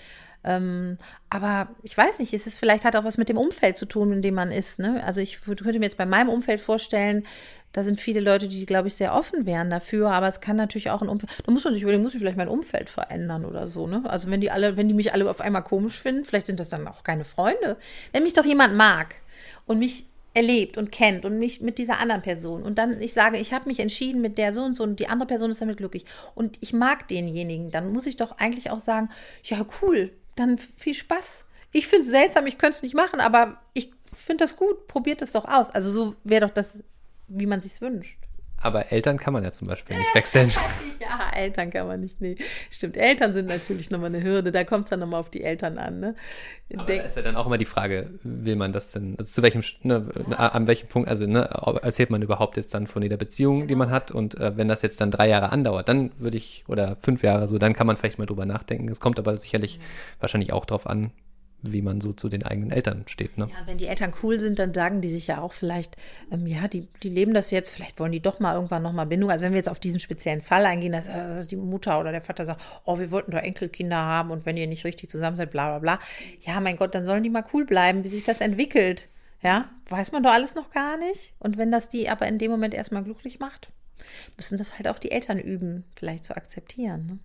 Ähm, 0.45 0.99
aber 1.29 1.69
ich 1.81 1.97
weiß 1.97 2.19
nicht, 2.19 2.33
es 2.33 2.45
ist 2.45 2.57
vielleicht 2.57 2.85
hat 2.85 2.95
auch 2.95 3.03
was 3.03 3.17
mit 3.17 3.29
dem 3.29 3.37
Umfeld 3.37 3.77
zu 3.77 3.87
tun, 3.87 4.13
in 4.13 4.21
dem 4.21 4.35
man 4.35 4.51
ist. 4.51 4.77
Ne? 4.77 5.03
Also 5.03 5.19
ich 5.19 5.41
könnte 5.41 5.79
mir 5.79 5.85
jetzt 5.85 5.97
bei 5.97 6.05
meinem 6.05 6.29
Umfeld 6.29 6.61
vorstellen, 6.61 7.25
da 7.73 7.83
sind 7.83 7.99
viele 7.99 8.19
Leute, 8.19 8.47
die, 8.47 8.65
glaube 8.65 8.87
ich, 8.87 8.95
sehr 8.95 9.13
offen 9.13 9.45
wären 9.45 9.69
dafür, 9.69 10.11
aber 10.11 10.27
es 10.27 10.39
kann 10.39 10.55
natürlich 10.55 10.91
auch 10.91 11.01
ein 11.01 11.09
Umfeld. 11.09 11.31
Da 11.45 11.51
muss 11.51 11.63
man 11.63 11.73
sich 11.73 11.81
überlegen, 11.81 12.03
muss 12.03 12.13
ich 12.13 12.21
vielleicht 12.21 12.37
mein 12.37 12.47
Umfeld 12.47 12.89
verändern 12.89 13.43
oder 13.43 13.67
so, 13.67 13.87
ne? 13.87 14.03
Also 14.05 14.29
wenn 14.29 14.39
die 14.39 14.51
alle, 14.51 14.77
wenn 14.77 14.87
die 14.87 14.93
mich 14.93 15.13
alle 15.13 15.29
auf 15.29 15.41
einmal 15.41 15.63
komisch 15.63 15.99
finden, 15.99 16.23
vielleicht 16.23 16.45
sind 16.45 16.59
das 16.59 16.69
dann 16.69 16.87
auch 16.87 17.03
keine 17.03 17.25
Freunde. 17.25 17.75
Wenn 18.13 18.23
mich 18.23 18.33
doch 18.33 18.45
jemand 18.45 18.75
mag 18.75 19.15
und 19.65 19.79
mich 19.79 20.05
erlebt 20.35 20.77
und 20.77 20.91
kennt 20.91 21.25
und 21.25 21.39
mich 21.39 21.61
mit 21.61 21.77
dieser 21.77 21.99
anderen 21.99 22.21
Person 22.21 22.63
und 22.63 22.77
dann 22.77 23.01
ich 23.01 23.13
sage, 23.13 23.37
ich 23.37 23.51
habe 23.53 23.67
mich 23.67 23.79
entschieden 23.79 24.21
mit 24.21 24.37
der 24.37 24.53
so 24.53 24.61
und 24.61 24.75
so 24.75 24.83
und 24.83 24.99
die 24.99 25.07
andere 25.07 25.27
Person 25.27 25.49
ist 25.49 25.61
damit 25.61 25.77
glücklich 25.77 26.05
und 26.35 26.57
ich 26.61 26.73
mag 26.73 27.07
denjenigen, 27.07 27.71
dann 27.71 27.91
muss 27.91 28.05
ich 28.05 28.17
doch 28.17 28.33
eigentlich 28.37 28.69
auch 28.69 28.81
sagen, 28.81 29.09
ja 29.43 29.65
cool, 29.81 30.11
dann 30.35 30.57
viel 30.57 30.93
Spaß. 30.93 31.45
Ich 31.71 31.87
finde 31.87 32.03
es 32.05 32.11
seltsam, 32.11 32.47
ich 32.47 32.57
könnte 32.57 32.77
es 32.77 32.83
nicht 32.83 32.95
machen, 32.95 33.19
aber 33.19 33.61
ich 33.73 33.91
finde 34.13 34.43
das 34.43 34.55
gut. 34.55 34.87
Probiert 34.87 35.21
es 35.21 35.31
doch 35.31 35.45
aus. 35.45 35.69
Also 35.69 35.91
so 35.91 36.15
wäre 36.23 36.45
doch 36.45 36.53
das, 36.53 36.79
wie 37.27 37.45
man 37.45 37.61
sich 37.61 37.81
wünscht. 37.81 38.19
Aber 38.65 38.91
Eltern 38.91 39.17
kann 39.17 39.31
man 39.31 39.43
ja 39.43 39.51
zum 39.51 39.67
Beispiel 39.67 39.95
nicht 39.95 40.15
wechseln. 40.15 40.49
ja, 40.99 41.29
Eltern 41.35 41.69
kann 41.69 41.85
man 41.85 41.99
nicht. 41.99 42.19
Nee, 42.19 42.35
stimmt. 42.71 42.97
Eltern 42.97 43.31
sind 43.31 43.45
natürlich 43.47 43.91
nochmal 43.91 44.07
eine 44.07 44.23
Hürde. 44.23 44.51
Da 44.51 44.63
kommt 44.63 44.85
es 44.85 44.89
dann 44.89 45.01
nochmal 45.01 45.19
auf 45.19 45.29
die 45.29 45.43
Eltern 45.43 45.77
an. 45.77 45.99
Ne? 45.99 46.15
Aber 46.73 46.85
Denk 46.85 47.01
da 47.01 47.05
ist 47.05 47.15
ja 47.15 47.21
dann 47.21 47.35
auch 47.35 47.45
immer 47.45 47.59
die 47.59 47.65
Frage, 47.65 48.09
will 48.23 48.55
man 48.55 48.71
das 48.71 48.91
denn, 48.91 49.13
also 49.19 49.31
zu 49.31 49.43
welchem, 49.43 49.61
ne, 49.83 50.07
ja. 50.31 50.37
an 50.37 50.65
welchem 50.65 50.87
Punkt, 50.87 51.07
also 51.07 51.27
ne, 51.27 51.41
erzählt 51.83 52.09
man 52.09 52.23
überhaupt 52.23 52.57
jetzt 52.57 52.73
dann 52.73 52.87
von 52.87 53.03
jeder 53.03 53.17
Beziehung, 53.17 53.59
genau. 53.59 53.67
die 53.67 53.75
man 53.75 53.91
hat 53.91 54.11
und 54.11 54.33
äh, 54.39 54.57
wenn 54.57 54.67
das 54.67 54.81
jetzt 54.81 54.99
dann 54.99 55.11
drei 55.11 55.29
Jahre 55.29 55.51
andauert, 55.51 55.87
dann 55.87 56.11
würde 56.17 56.37
ich, 56.37 56.63
oder 56.67 56.97
fünf 57.03 57.21
Jahre 57.21 57.47
so, 57.47 57.59
dann 57.59 57.73
kann 57.73 57.85
man 57.85 57.97
vielleicht 57.97 58.17
mal 58.17 58.25
drüber 58.25 58.47
nachdenken. 58.47 58.89
Es 58.89 58.99
kommt 58.99 59.19
aber 59.19 59.37
sicherlich 59.37 59.77
mhm. 59.77 59.83
wahrscheinlich 60.21 60.53
auch 60.53 60.65
darauf 60.65 60.87
an, 60.87 61.11
wie 61.71 61.81
man 61.81 62.01
so 62.01 62.13
zu 62.13 62.29
den 62.29 62.43
eigenen 62.43 62.71
Eltern 62.71 63.03
steht. 63.07 63.37
Ne? 63.37 63.47
Ja, 63.49 63.67
wenn 63.67 63.77
die 63.77 63.87
Eltern 63.87 64.13
cool 64.23 64.39
sind, 64.39 64.59
dann 64.59 64.73
sagen 64.73 65.01
die 65.01 65.09
sich 65.09 65.27
ja 65.27 65.41
auch 65.41 65.53
vielleicht, 65.53 65.95
ähm, 66.31 66.47
ja, 66.47 66.67
die, 66.67 66.87
die 67.03 67.09
leben 67.09 67.33
das 67.33 67.51
jetzt, 67.51 67.69
vielleicht 67.69 67.99
wollen 67.99 68.11
die 68.11 68.21
doch 68.21 68.39
mal 68.39 68.55
irgendwann 68.55 68.83
nochmal 68.83 69.05
Bindung. 69.05 69.31
Also 69.31 69.45
wenn 69.45 69.53
wir 69.53 69.57
jetzt 69.57 69.69
auf 69.69 69.79
diesen 69.79 69.99
speziellen 69.99 70.41
Fall 70.41 70.65
eingehen, 70.65 70.91
dass, 70.91 71.07
äh, 71.07 71.35
dass, 71.35 71.47
die 71.47 71.55
Mutter 71.55 71.99
oder 71.99 72.11
der 72.11 72.21
Vater 72.21 72.45
sagt, 72.45 72.61
oh, 72.85 72.99
wir 72.99 73.11
wollten 73.11 73.31
doch 73.31 73.39
Enkelkinder 73.39 73.97
haben 73.97 74.31
und 74.31 74.45
wenn 74.45 74.57
ihr 74.57 74.67
nicht 74.67 74.85
richtig 74.85 75.09
zusammen 75.09 75.37
seid, 75.37 75.51
bla 75.51 75.77
bla 75.77 75.79
bla. 75.79 75.99
Ja, 76.41 76.59
mein 76.59 76.77
Gott, 76.77 76.95
dann 76.95 77.05
sollen 77.05 77.23
die 77.23 77.29
mal 77.29 77.45
cool 77.53 77.65
bleiben, 77.65 78.03
wie 78.03 78.09
sich 78.09 78.23
das 78.23 78.41
entwickelt. 78.41 79.09
Ja, 79.41 79.69
weiß 79.89 80.11
man 80.11 80.23
doch 80.23 80.31
alles 80.31 80.55
noch 80.55 80.71
gar 80.71 80.97
nicht. 80.97 81.33
Und 81.39 81.57
wenn 81.57 81.71
das 81.71 81.89
die 81.89 82.09
aber 82.09 82.27
in 82.27 82.39
dem 82.39 82.49
Moment 82.49 82.73
erstmal 82.73 83.03
glücklich 83.03 83.39
macht, 83.39 83.69
müssen 84.37 84.57
das 84.57 84.75
halt 84.75 84.87
auch 84.87 84.99
die 84.99 85.11
Eltern 85.11 85.39
üben, 85.39 85.83
vielleicht 85.95 86.25
zu 86.25 86.35
akzeptieren. 86.35 87.05
Ne? 87.05 87.19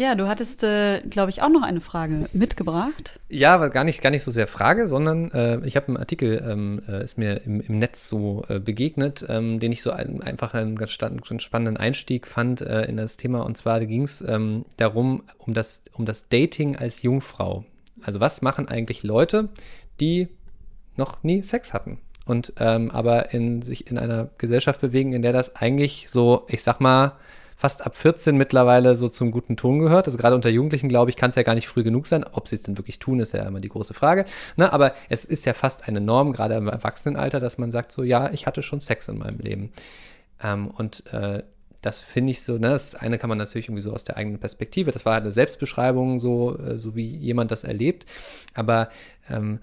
Ja, 0.00 0.14
du 0.14 0.28
hattest, 0.28 0.62
äh, 0.62 1.02
glaube 1.02 1.28
ich, 1.28 1.42
auch 1.42 1.50
noch 1.50 1.62
eine 1.62 1.82
Frage 1.82 2.26
mitgebracht. 2.32 3.20
Ja, 3.28 3.54
aber 3.54 3.68
gar 3.68 3.84
nicht, 3.84 4.00
gar 4.00 4.08
nicht 4.08 4.22
so 4.22 4.30
sehr 4.30 4.46
Frage, 4.46 4.88
sondern 4.88 5.30
äh, 5.32 5.60
ich 5.66 5.76
habe 5.76 5.88
einen 5.88 5.98
Artikel, 5.98 6.42
ähm, 6.42 6.80
äh, 6.88 7.04
ist 7.04 7.18
mir 7.18 7.42
im, 7.44 7.60
im 7.60 7.76
Netz 7.76 8.08
so 8.08 8.42
äh, 8.48 8.60
begegnet, 8.60 9.26
ähm, 9.28 9.60
den 9.60 9.72
ich 9.72 9.82
so 9.82 9.90
ein, 9.90 10.22
einfach 10.22 10.54
einen 10.54 10.78
ganz, 10.78 10.96
ganz, 10.96 11.42
spannenden 11.42 11.76
Einstieg 11.76 12.26
fand 12.26 12.62
äh, 12.62 12.84
in 12.84 12.96
das 12.96 13.18
Thema. 13.18 13.40
Und 13.40 13.58
zwar 13.58 13.84
ging 13.84 14.04
es 14.04 14.22
ähm, 14.22 14.64
darum, 14.78 15.24
um 15.36 15.52
das, 15.52 15.82
um 15.92 16.06
das 16.06 16.30
Dating 16.30 16.76
als 16.76 17.02
Jungfrau. 17.02 17.66
Also 18.00 18.20
was 18.20 18.40
machen 18.40 18.68
eigentlich 18.68 19.02
Leute, 19.02 19.50
die 20.00 20.28
noch 20.96 21.22
nie 21.22 21.42
Sex 21.42 21.74
hatten? 21.74 21.98
Und 22.24 22.54
ähm, 22.58 22.90
aber 22.90 23.34
in 23.34 23.60
sich 23.60 23.90
in 23.90 23.98
einer 23.98 24.30
Gesellschaft 24.38 24.80
bewegen, 24.80 25.12
in 25.12 25.20
der 25.20 25.34
das 25.34 25.56
eigentlich 25.56 26.06
so, 26.08 26.46
ich 26.48 26.62
sag 26.62 26.80
mal, 26.80 27.18
fast 27.60 27.84
ab 27.84 27.94
14 27.94 28.38
mittlerweile 28.38 28.96
so 28.96 29.10
zum 29.10 29.30
guten 29.30 29.54
Ton 29.58 29.80
gehört. 29.80 30.06
Also 30.06 30.16
gerade 30.16 30.34
unter 30.34 30.48
Jugendlichen, 30.48 30.88
glaube 30.88 31.10
ich, 31.10 31.16
kann 31.16 31.28
es 31.28 31.36
ja 31.36 31.42
gar 31.42 31.54
nicht 31.54 31.68
früh 31.68 31.82
genug 31.82 32.06
sein. 32.06 32.24
Ob 32.32 32.48
sie 32.48 32.54
es 32.54 32.62
denn 32.62 32.78
wirklich 32.78 32.98
tun, 32.98 33.20
ist 33.20 33.32
ja 33.32 33.46
immer 33.46 33.60
die 33.60 33.68
große 33.68 33.92
Frage. 33.92 34.24
Ne? 34.56 34.72
Aber 34.72 34.94
es 35.10 35.26
ist 35.26 35.44
ja 35.44 35.52
fast 35.52 35.86
eine 35.86 36.00
Norm, 36.00 36.32
gerade 36.32 36.54
im 36.54 36.68
Erwachsenenalter, 36.68 37.38
dass 37.38 37.58
man 37.58 37.70
sagt 37.70 37.92
so, 37.92 38.02
ja, 38.02 38.30
ich 38.32 38.46
hatte 38.46 38.62
schon 38.62 38.80
Sex 38.80 39.08
in 39.08 39.18
meinem 39.18 39.40
Leben. 39.40 39.72
Ähm, 40.42 40.68
und 40.68 41.04
äh, 41.12 41.42
das 41.82 42.00
finde 42.00 42.30
ich 42.30 42.40
so, 42.42 42.54
ne, 42.54 42.70
das 42.70 42.94
eine 42.94 43.18
kann 43.18 43.28
man 43.28 43.36
natürlich 43.36 43.66
irgendwie 43.66 43.82
so 43.82 43.92
aus 43.92 44.04
der 44.04 44.16
eigenen 44.16 44.38
Perspektive, 44.38 44.90
das 44.90 45.04
war 45.04 45.16
eine 45.16 45.30
Selbstbeschreibung, 45.30 46.18
so, 46.18 46.58
äh, 46.58 46.78
so 46.78 46.96
wie 46.96 47.06
jemand 47.06 47.50
das 47.50 47.64
erlebt, 47.64 48.06
aber 48.54 48.88
ähm, 49.28 49.60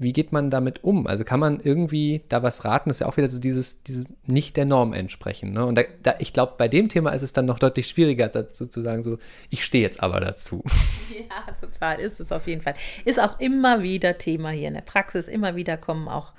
wie 0.00 0.14
geht 0.14 0.32
man 0.32 0.48
damit 0.48 0.82
um? 0.82 1.06
Also 1.06 1.24
kann 1.24 1.40
man 1.40 1.60
irgendwie 1.60 2.22
da 2.30 2.42
was 2.42 2.64
raten? 2.64 2.88
Das 2.88 2.96
ist 2.96 3.00
ja 3.00 3.06
auch 3.06 3.18
wieder 3.18 3.28
so 3.28 3.38
dieses, 3.38 3.82
dieses 3.82 4.06
nicht 4.26 4.56
der 4.56 4.64
Norm 4.64 4.94
entsprechen. 4.94 5.52
Ne? 5.52 5.66
Und 5.66 5.76
da, 5.76 5.82
da, 6.02 6.14
ich 6.18 6.32
glaube, 6.32 6.54
bei 6.56 6.68
dem 6.68 6.88
Thema 6.88 7.10
ist 7.10 7.20
es 7.20 7.34
dann 7.34 7.44
noch 7.44 7.58
deutlich 7.58 7.86
schwieriger 7.86 8.28
dazu 8.28 8.66
zu 8.66 8.80
sagen, 8.80 9.02
so, 9.02 9.18
ich 9.50 9.62
stehe 9.62 9.84
jetzt 9.84 10.02
aber 10.02 10.20
dazu. 10.20 10.64
Ja, 11.10 11.52
total 11.60 12.00
ist 12.00 12.18
es 12.18 12.32
auf 12.32 12.46
jeden 12.46 12.62
Fall. 12.62 12.74
Ist 13.04 13.20
auch 13.20 13.38
immer 13.40 13.82
wieder 13.82 14.16
Thema 14.16 14.50
hier 14.50 14.68
in 14.68 14.74
der 14.74 14.80
Praxis. 14.80 15.28
Immer 15.28 15.54
wieder 15.54 15.76
kommen 15.76 16.08
auch 16.08 16.32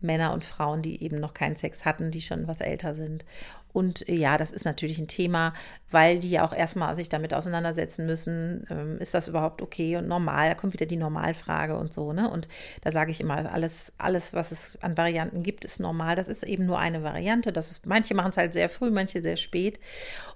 Männer 0.00 0.32
und 0.32 0.44
Frauen, 0.44 0.80
die 0.80 1.02
eben 1.02 1.20
noch 1.20 1.34
keinen 1.34 1.56
Sex 1.56 1.84
hatten, 1.84 2.10
die 2.10 2.20
schon 2.20 2.48
was 2.48 2.60
älter 2.60 2.94
sind. 2.94 3.24
Und 3.72 4.08
äh, 4.08 4.14
ja, 4.14 4.36
das 4.36 4.50
ist 4.50 4.64
natürlich 4.64 4.98
ein 4.98 5.08
Thema, 5.08 5.52
weil 5.90 6.20
die 6.20 6.30
ja 6.30 6.44
auch 6.44 6.52
erstmal 6.52 6.94
sich 6.94 7.08
damit 7.08 7.34
auseinandersetzen 7.34 8.06
müssen, 8.06 8.66
ähm, 8.70 8.98
ist 8.98 9.14
das 9.14 9.28
überhaupt 9.28 9.62
okay 9.62 9.96
und 9.96 10.08
normal? 10.08 10.48
Da 10.48 10.54
kommt 10.54 10.72
wieder 10.72 10.86
die 10.86 10.96
Normalfrage 10.96 11.76
und 11.76 11.92
so, 11.92 12.12
ne? 12.12 12.30
Und 12.30 12.48
da 12.82 12.92
sage 12.92 13.10
ich 13.10 13.20
immer, 13.20 13.52
alles, 13.52 13.92
alles, 13.98 14.32
was 14.32 14.52
es 14.52 14.78
an 14.82 14.96
Varianten 14.96 15.42
gibt, 15.42 15.64
ist 15.64 15.80
normal. 15.80 16.16
Das 16.16 16.28
ist 16.28 16.42
eben 16.42 16.66
nur 16.66 16.78
eine 16.78 17.02
Variante. 17.02 17.52
Das 17.52 17.70
ist, 17.70 17.86
manche 17.86 18.14
machen 18.14 18.30
es 18.30 18.36
halt 18.36 18.52
sehr 18.52 18.68
früh, 18.68 18.90
manche 18.90 19.22
sehr 19.22 19.36
spät. 19.36 19.78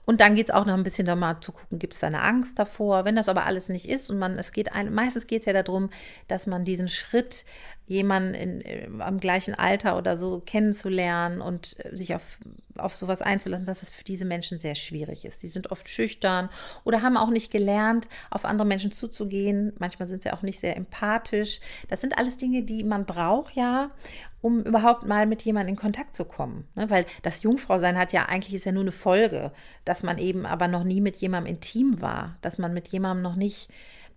Und 0.07 0.21
dann 0.21 0.37
geht 0.37 0.49
es 0.49 0.55
auch 0.55 0.65
noch 0.65 0.75
ein 0.75 0.85
bisschen 0.85 1.07
darum 1.07 1.25
zu 1.41 1.53
gucken, 1.53 1.79
gibt 1.79 1.93
es 1.93 2.01
da 2.01 2.07
eine 2.07 2.23
Angst 2.23 2.59
davor? 2.59 3.05
Wenn 3.05 3.17
das 3.17 3.29
aber 3.29 3.45
alles 3.45 3.69
nicht 3.69 3.89
ist 3.89 4.09
und 4.09 4.19
man, 4.19 4.39
es 4.39 4.53
geht 4.53 4.73
ein, 4.73 4.95
meistens 4.95 5.27
geht 5.27 5.41
es 5.41 5.47
ja 5.47 5.53
darum, 5.53 5.91
dass 6.29 6.47
man 6.47 6.65
diesen 6.65 6.89
Schritt 6.89 7.45
jemanden 7.87 8.35
in, 8.35 8.61
äh, 8.61 8.89
am 9.01 9.21
gleichen 9.21 9.55
Alter 9.55 9.97
oder 9.99 10.17
so 10.17 10.41
kennenzulernen 10.45 11.41
und 11.41 11.77
äh, 11.85 11.95
sich 11.95 12.15
auf, 12.15 12.39
auf 12.79 12.97
sowas 12.97 13.23
einzulassen, 13.23 13.67
dass 13.67 13.81
das 13.81 13.91
für 13.91 14.05
diese 14.05 14.25
Menschen 14.25 14.59
sehr 14.59 14.75
schwierig 14.75 15.25
ist. 15.25 15.43
Die 15.43 15.49
sind 15.49 15.71
oft 15.71 15.89
schüchtern 15.89 16.49
oder 16.85 17.03
haben 17.03 17.17
auch 17.17 17.31
nicht 17.31 17.51
gelernt, 17.51 18.09
auf 18.31 18.45
andere 18.45 18.67
Menschen 18.67 18.93
zuzugehen. 18.93 19.73
Manchmal 19.79 20.09
sind 20.09 20.23
sie 20.23 20.33
auch 20.33 20.43
nicht 20.43 20.61
sehr 20.61 20.77
empathisch. 20.77 21.61
Das 21.89 22.01
sind 22.01 22.19
alles 22.19 22.37
Dinge, 22.37 22.63
die 22.63 22.85
man 22.85 23.07
braucht 23.07 23.55
ja, 23.55 23.91
um 24.41 24.63
überhaupt 24.63 25.07
mal 25.07 25.27
mit 25.27 25.43
jemandem 25.43 25.75
in 25.75 25.81
Kontakt 25.81 26.15
zu 26.15 26.25
kommen. 26.25 26.69
Ne? 26.75 26.89
Weil 26.91 27.07
das 27.23 27.43
Jungfrausein 27.43 27.99
hat 27.99 28.13
ja 28.13 28.27
eigentlich 28.27 28.55
ist 28.55 28.65
ja 28.65 28.73
nur 28.73 28.83
eine 28.83 28.93
Folge, 28.93 29.53
dass 29.85 30.03
man 30.03 30.19
eben 30.19 30.47
aber 30.47 30.69
noch 30.69 30.85
nie 30.85 31.01
mit 31.01 31.17
jemandem 31.17 31.55
intim 31.55 32.01
war, 32.01 32.37
dass 32.43 32.59
man 32.59 32.73
mit 32.73 32.89
jemandem 32.89 33.23
noch 33.23 33.37
nicht 33.37 33.71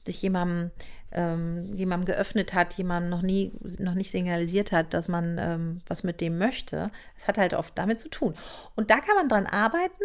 sich 0.05 0.21
jemandem 0.21 0.71
ähm, 1.12 1.73
jemandem 1.75 2.05
geöffnet 2.05 2.53
hat, 2.53 2.73
jemandem 2.73 3.09
noch 3.09 3.21
nie, 3.21 3.51
noch 3.79 3.95
nicht 3.95 4.12
signalisiert 4.12 4.71
hat, 4.71 4.93
dass 4.93 5.07
man 5.07 5.38
ähm, 5.39 5.81
was 5.88 6.03
mit 6.03 6.21
dem 6.21 6.38
möchte. 6.38 6.89
Es 7.17 7.27
hat 7.27 7.38
halt 7.38 7.53
oft 7.53 7.77
damit 7.77 7.99
zu 7.99 8.09
tun. 8.09 8.35
Und 8.75 8.91
da 8.91 8.99
kann 8.99 9.15
man 9.15 9.27
dran 9.27 9.45
arbeiten. 9.45 10.03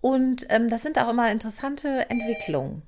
Und 0.00 0.46
ähm, 0.50 0.68
das 0.68 0.82
sind 0.82 0.98
auch 0.98 1.08
immer 1.08 1.30
interessante 1.30 2.10
Entwicklungen. 2.10 2.82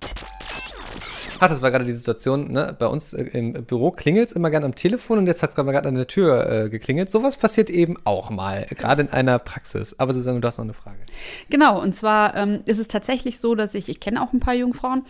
Ach, 1.40 1.48
das 1.48 1.62
war 1.62 1.70
gerade 1.70 1.84
die 1.84 1.92
Situation, 1.92 2.52
ne? 2.52 2.76
Bei 2.78 2.86
uns 2.86 3.12
äh, 3.12 3.22
im 3.24 3.52
Büro 3.64 3.90
klingelt 3.90 4.28
es 4.28 4.34
immer 4.34 4.50
gerne 4.50 4.66
am 4.66 4.74
Telefon 4.74 5.18
und 5.18 5.26
jetzt 5.26 5.42
hat 5.42 5.50
es 5.50 5.56
gerade 5.56 5.88
an 5.88 5.94
der 5.94 6.06
Tür 6.06 6.50
äh, 6.50 6.68
geklingelt. 6.68 7.10
Sowas 7.10 7.36
passiert 7.36 7.70
eben 7.70 7.96
auch 8.04 8.30
mal, 8.30 8.66
gerade 8.70 9.02
in 9.02 9.08
einer 9.08 9.38
Praxis. 9.38 9.98
Aber 9.98 10.12
Susanne, 10.12 10.40
du 10.40 10.46
hast 10.46 10.58
noch 10.58 10.64
eine 10.64 10.74
Frage. 10.74 10.98
Genau, 11.50 11.80
und 11.80 11.94
zwar 11.94 12.36
ähm, 12.36 12.60
ist 12.66 12.78
es 12.78 12.88
tatsächlich 12.88 13.40
so, 13.40 13.54
dass 13.54 13.74
ich, 13.74 13.88
ich 13.88 14.00
kenne 14.00 14.22
auch 14.22 14.32
ein 14.32 14.40
paar 14.40 14.54
Jungfrauen, 14.54 15.04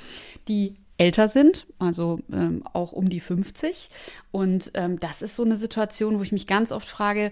die 0.48 0.74
älter 0.96 1.28
sind, 1.28 1.66
also 1.78 2.20
ähm, 2.32 2.62
auch 2.72 2.92
um 2.92 3.08
die 3.08 3.20
50. 3.20 3.88
Und 4.30 4.70
ähm, 4.74 5.00
das 5.00 5.22
ist 5.22 5.36
so 5.36 5.44
eine 5.44 5.56
Situation, 5.56 6.18
wo 6.18 6.22
ich 6.22 6.32
mich 6.32 6.46
ganz 6.46 6.70
oft 6.72 6.88
frage, 6.88 7.30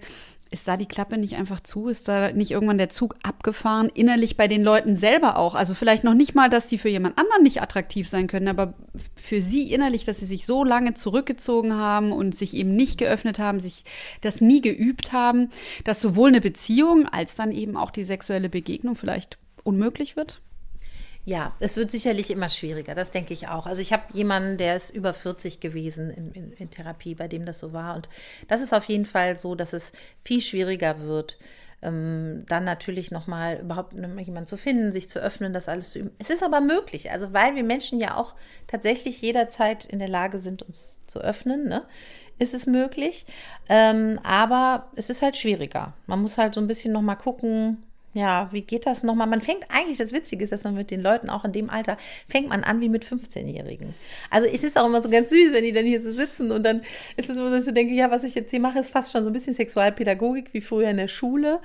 ist 0.53 0.67
da 0.67 0.77
die 0.77 0.85
Klappe 0.85 1.17
nicht 1.17 1.35
einfach 1.35 1.61
zu? 1.61 1.87
Ist 1.87 2.07
da 2.07 2.31
nicht 2.31 2.51
irgendwann 2.51 2.77
der 2.77 2.89
Zug 2.89 3.15
abgefahren? 3.23 3.89
Innerlich 3.91 4.37
bei 4.37 4.47
den 4.47 4.63
Leuten 4.63 4.95
selber 4.95 5.37
auch. 5.37 5.55
Also 5.55 5.73
vielleicht 5.73 6.03
noch 6.03 6.13
nicht 6.13 6.35
mal, 6.35 6.47
dass 6.47 6.67
die 6.67 6.77
für 6.77 6.89
jemand 6.89 7.17
anderen 7.17 7.41
nicht 7.41 7.59
attraktiv 7.59 8.07
sein 8.07 8.27
können, 8.27 8.47
aber 8.47 8.75
für 9.15 9.41
sie 9.41 9.73
innerlich, 9.73 10.05
dass 10.05 10.19
sie 10.19 10.27
sich 10.27 10.45
so 10.45 10.63
lange 10.63 10.93
zurückgezogen 10.93 11.73
haben 11.73 12.11
und 12.11 12.35
sich 12.35 12.53
eben 12.55 12.75
nicht 12.75 12.99
geöffnet 12.99 13.39
haben, 13.39 13.59
sich 13.59 13.83
das 14.21 14.41
nie 14.41 14.61
geübt 14.61 15.11
haben, 15.11 15.49
dass 15.85 16.01
sowohl 16.01 16.29
eine 16.29 16.41
Beziehung 16.41 17.07
als 17.07 17.33
dann 17.33 17.51
eben 17.51 17.75
auch 17.75 17.89
die 17.89 18.03
sexuelle 18.03 18.49
Begegnung 18.49 18.95
vielleicht 18.95 19.39
unmöglich 19.63 20.15
wird? 20.15 20.39
Ja, 21.25 21.53
es 21.59 21.77
wird 21.77 21.89
sicherlich 21.89 22.31
immer 22.31 22.49
schwieriger, 22.49 22.95
das 22.95 23.11
denke 23.11 23.33
ich 23.33 23.47
auch. 23.47 23.65
Also 23.65 23.81
ich 23.81 23.93
habe 23.93 24.03
jemanden, 24.13 24.57
der 24.57 24.75
ist 24.75 24.89
über 24.89 25.13
40 25.13 25.61
gewesen 25.61 26.09
in, 26.09 26.31
in, 26.33 26.51
in, 26.53 26.69
Therapie, 26.69 27.15
bei 27.15 27.29
dem 27.29 27.45
das 27.45 27.59
so 27.59 27.71
war. 27.71 27.95
Und 27.95 28.09
das 28.49 28.59
ist 28.59 28.73
auf 28.73 28.85
jeden 28.85 29.05
Fall 29.05 29.37
so, 29.37 29.55
dass 29.55 29.71
es 29.71 29.93
viel 30.23 30.41
schwieriger 30.41 30.99
wird, 30.99 31.37
ähm, 31.81 32.45
dann 32.49 32.65
natürlich 32.65 33.09
nochmal 33.11 33.59
überhaupt 33.61 33.93
jemanden 33.93 34.45
zu 34.45 34.57
finden, 34.57 34.91
sich 34.91 35.09
zu 35.09 35.19
öffnen, 35.19 35.53
das 35.53 35.69
alles 35.69 35.91
zu 35.91 35.99
üben. 35.99 36.11
Es 36.19 36.29
ist 36.29 36.43
aber 36.43 36.59
möglich, 36.59 37.11
also 37.11 37.31
weil 37.31 37.55
wir 37.55 37.63
Menschen 37.63 38.01
ja 38.01 38.17
auch 38.17 38.35
tatsächlich 38.67 39.21
jederzeit 39.21 39.85
in 39.85 39.99
der 39.99 40.09
Lage 40.09 40.39
sind, 40.39 40.61
uns 40.61 40.99
zu 41.07 41.19
öffnen, 41.19 41.69
ne? 41.69 41.83
ist 42.37 42.53
es 42.53 42.65
möglich. 42.67 43.25
Ähm, 43.69 44.19
aber 44.23 44.89
es 44.95 45.09
ist 45.09 45.21
halt 45.21 45.37
schwieriger. 45.37 45.93
Man 46.07 46.21
muss 46.21 46.37
halt 46.37 46.53
so 46.55 46.61
ein 46.61 46.67
bisschen 46.67 46.91
nochmal 46.91 47.17
gucken, 47.17 47.83
ja, 48.13 48.49
wie 48.51 48.61
geht 48.61 48.85
das 48.85 49.03
nochmal? 49.03 49.27
Man 49.27 49.41
fängt 49.41 49.65
eigentlich, 49.69 49.97
das 49.97 50.11
Witzige 50.11 50.43
ist, 50.43 50.51
dass 50.51 50.63
man 50.63 50.75
mit 50.75 50.91
den 50.91 51.01
Leuten 51.01 51.29
auch 51.29 51.45
in 51.45 51.51
dem 51.51 51.69
Alter, 51.69 51.97
fängt 52.27 52.49
man 52.49 52.63
an 52.63 52.79
wie 52.79 52.89
mit 52.89 53.03
15-Jährigen. 53.03 53.95
Also 54.29 54.47
es 54.47 54.63
ist 54.63 54.77
auch 54.77 54.85
immer 54.85 55.01
so 55.01 55.09
ganz 55.09 55.29
süß, 55.29 55.51
wenn 55.51 55.63
die 55.63 55.71
dann 55.71 55.85
hier 55.85 55.99
so 55.99 56.13
sitzen 56.13 56.51
und 56.51 56.63
dann 56.63 56.81
ist 57.17 57.29
es 57.29 57.37
so, 57.37 57.49
dass 57.49 57.67
ich 57.67 57.73
denke, 57.73 57.93
ja, 57.93 58.11
was 58.11 58.23
ich 58.23 58.35
jetzt 58.35 58.51
hier 58.51 58.59
mache, 58.59 58.79
ist 58.79 58.91
fast 58.91 59.11
schon 59.11 59.23
so 59.23 59.29
ein 59.29 59.33
bisschen 59.33 59.53
Sexualpädagogik 59.53 60.53
wie 60.53 60.61
früher 60.61 60.89
in 60.89 60.97
der 60.97 61.07
Schule. 61.07 61.59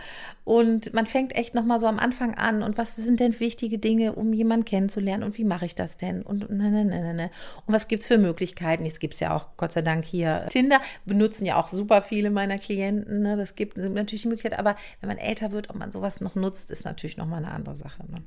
Und 0.48 0.94
man 0.94 1.04
fängt 1.04 1.36
echt 1.36 1.54
nochmal 1.54 1.78
so 1.78 1.86
am 1.86 1.98
Anfang 1.98 2.34
an 2.34 2.62
und 2.62 2.78
was 2.78 2.96
sind 2.96 3.20
denn 3.20 3.38
wichtige 3.38 3.78
Dinge, 3.78 4.14
um 4.14 4.32
jemanden 4.32 4.64
kennenzulernen 4.64 5.22
und 5.22 5.36
wie 5.36 5.44
mache 5.44 5.66
ich 5.66 5.74
das 5.74 5.98
denn? 5.98 6.22
Und, 6.22 6.48
ne, 6.48 6.70
ne, 6.70 6.86
ne, 6.86 7.12
ne. 7.12 7.30
und 7.66 7.74
was 7.74 7.86
gibt 7.86 8.00
es 8.00 8.08
für 8.08 8.16
Möglichkeiten? 8.16 8.86
Es 8.86 8.98
gibt 8.98 9.20
ja 9.20 9.36
auch, 9.36 9.48
Gott 9.58 9.72
sei 9.72 9.82
Dank, 9.82 10.06
hier 10.06 10.46
Tinder, 10.48 10.80
benutzen 11.04 11.44
ja 11.44 11.56
auch 11.56 11.68
super 11.68 12.00
viele 12.00 12.30
meiner 12.30 12.56
Klienten. 12.56 13.20
Ne? 13.20 13.36
Das 13.36 13.56
gibt 13.56 13.76
natürlich 13.76 14.22
die 14.22 14.28
Möglichkeit, 14.28 14.58
aber 14.58 14.76
wenn 15.02 15.08
man 15.08 15.18
älter 15.18 15.52
wird, 15.52 15.68
ob 15.68 15.76
man 15.76 15.92
sowas 15.92 16.22
noch 16.22 16.34
nutzt, 16.34 16.70
ist 16.70 16.86
natürlich 16.86 17.18
nochmal 17.18 17.44
eine 17.44 17.52
andere 17.52 17.76
Sache. 17.76 18.10
Ne? 18.10 18.22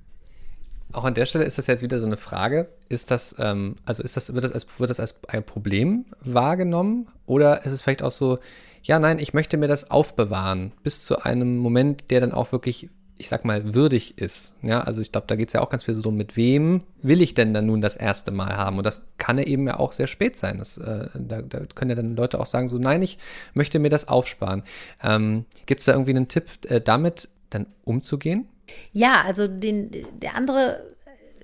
Auch 0.94 1.06
an 1.06 1.16
der 1.16 1.26
Stelle 1.26 1.46
ist 1.46 1.58
das 1.58 1.66
jetzt 1.66 1.82
wieder 1.82 1.98
so 1.98 2.06
eine 2.06 2.18
Frage. 2.18 2.70
Ist 2.88 3.10
das, 3.10 3.36
ähm, 3.40 3.78
also 3.84 4.04
ist 4.04 4.16
das, 4.16 4.32
wird 4.32 4.44
das 4.44 4.52
als, 4.52 4.68
wird 4.78 4.92
das 4.92 5.00
als 5.00 5.24
ein 5.28 5.44
Problem 5.44 6.06
wahrgenommen? 6.24 7.08
Oder 7.26 7.66
ist 7.66 7.72
es 7.72 7.82
vielleicht 7.82 8.04
auch 8.04 8.12
so, 8.12 8.38
ja, 8.84 9.00
nein, 9.00 9.20
ich 9.20 9.34
möchte 9.34 9.58
mir 9.58 9.68
das 9.68 9.92
aufbewahren, 9.92 10.72
bis 10.84 11.06
zu 11.06 11.24
einem 11.24 11.58
Moment, 11.58 12.10
der 12.10 12.22
dann 12.22 12.32
auch 12.32 12.52
wirklich, 12.52 12.90
ich 13.18 13.30
sag 13.30 13.46
mal, 13.46 13.74
würdig 13.74 14.18
ist. 14.18 14.56
Ja, 14.62 14.82
also 14.82 15.02
ich 15.02 15.12
glaube, 15.12 15.28
da 15.28 15.36
geht 15.36 15.50
es 15.50 15.54
ja 15.54 15.62
auch 15.62 15.70
ganz 15.70 15.84
viel 15.84 15.94
so, 15.94 16.12
mit 16.12 16.36
wem 16.36 16.84
will 17.02 17.22
ich 17.22 17.34
denn 17.34 17.54
dann 17.54 17.68
nun 17.68 17.82
das 17.82 17.96
erste 17.96 18.32
Mal 18.32 18.58
haben? 18.58 18.78
Und 18.78 18.86
das 18.86 19.06
kann 19.18 19.38
ja 19.38 19.44
eben 19.44 19.68
ja 19.68 19.80
auch 19.80 19.92
sehr 19.94 20.08
spät 20.08 20.38
sein. 20.38 20.58
Das, 20.58 20.78
äh, 20.78 21.10
da, 21.14 21.42
da, 21.42 21.60
können 21.76 21.92
ja 21.92 21.96
dann 21.96 22.16
Leute 22.16 22.40
auch 22.40 22.46
sagen, 22.46 22.68
so, 22.68 22.78
nein, 22.78 23.02
ich 23.02 23.18
möchte 23.54 23.80
mir 23.80 23.90
das 23.90 24.08
aufsparen. 24.08 24.64
Ähm, 25.04 25.46
Gibt 25.66 25.82
es 25.82 25.86
da 25.86 25.94
irgendwie 25.94 26.12
einen 26.12 26.28
Tipp, 26.28 26.46
äh, 26.68 26.82
damit 26.82 27.30
dann 27.50 27.68
umzugehen? 27.86 28.48
Ja, 28.94 29.24
also 29.26 29.48
den, 29.48 29.92
der 30.22 30.36
andere 30.36 30.88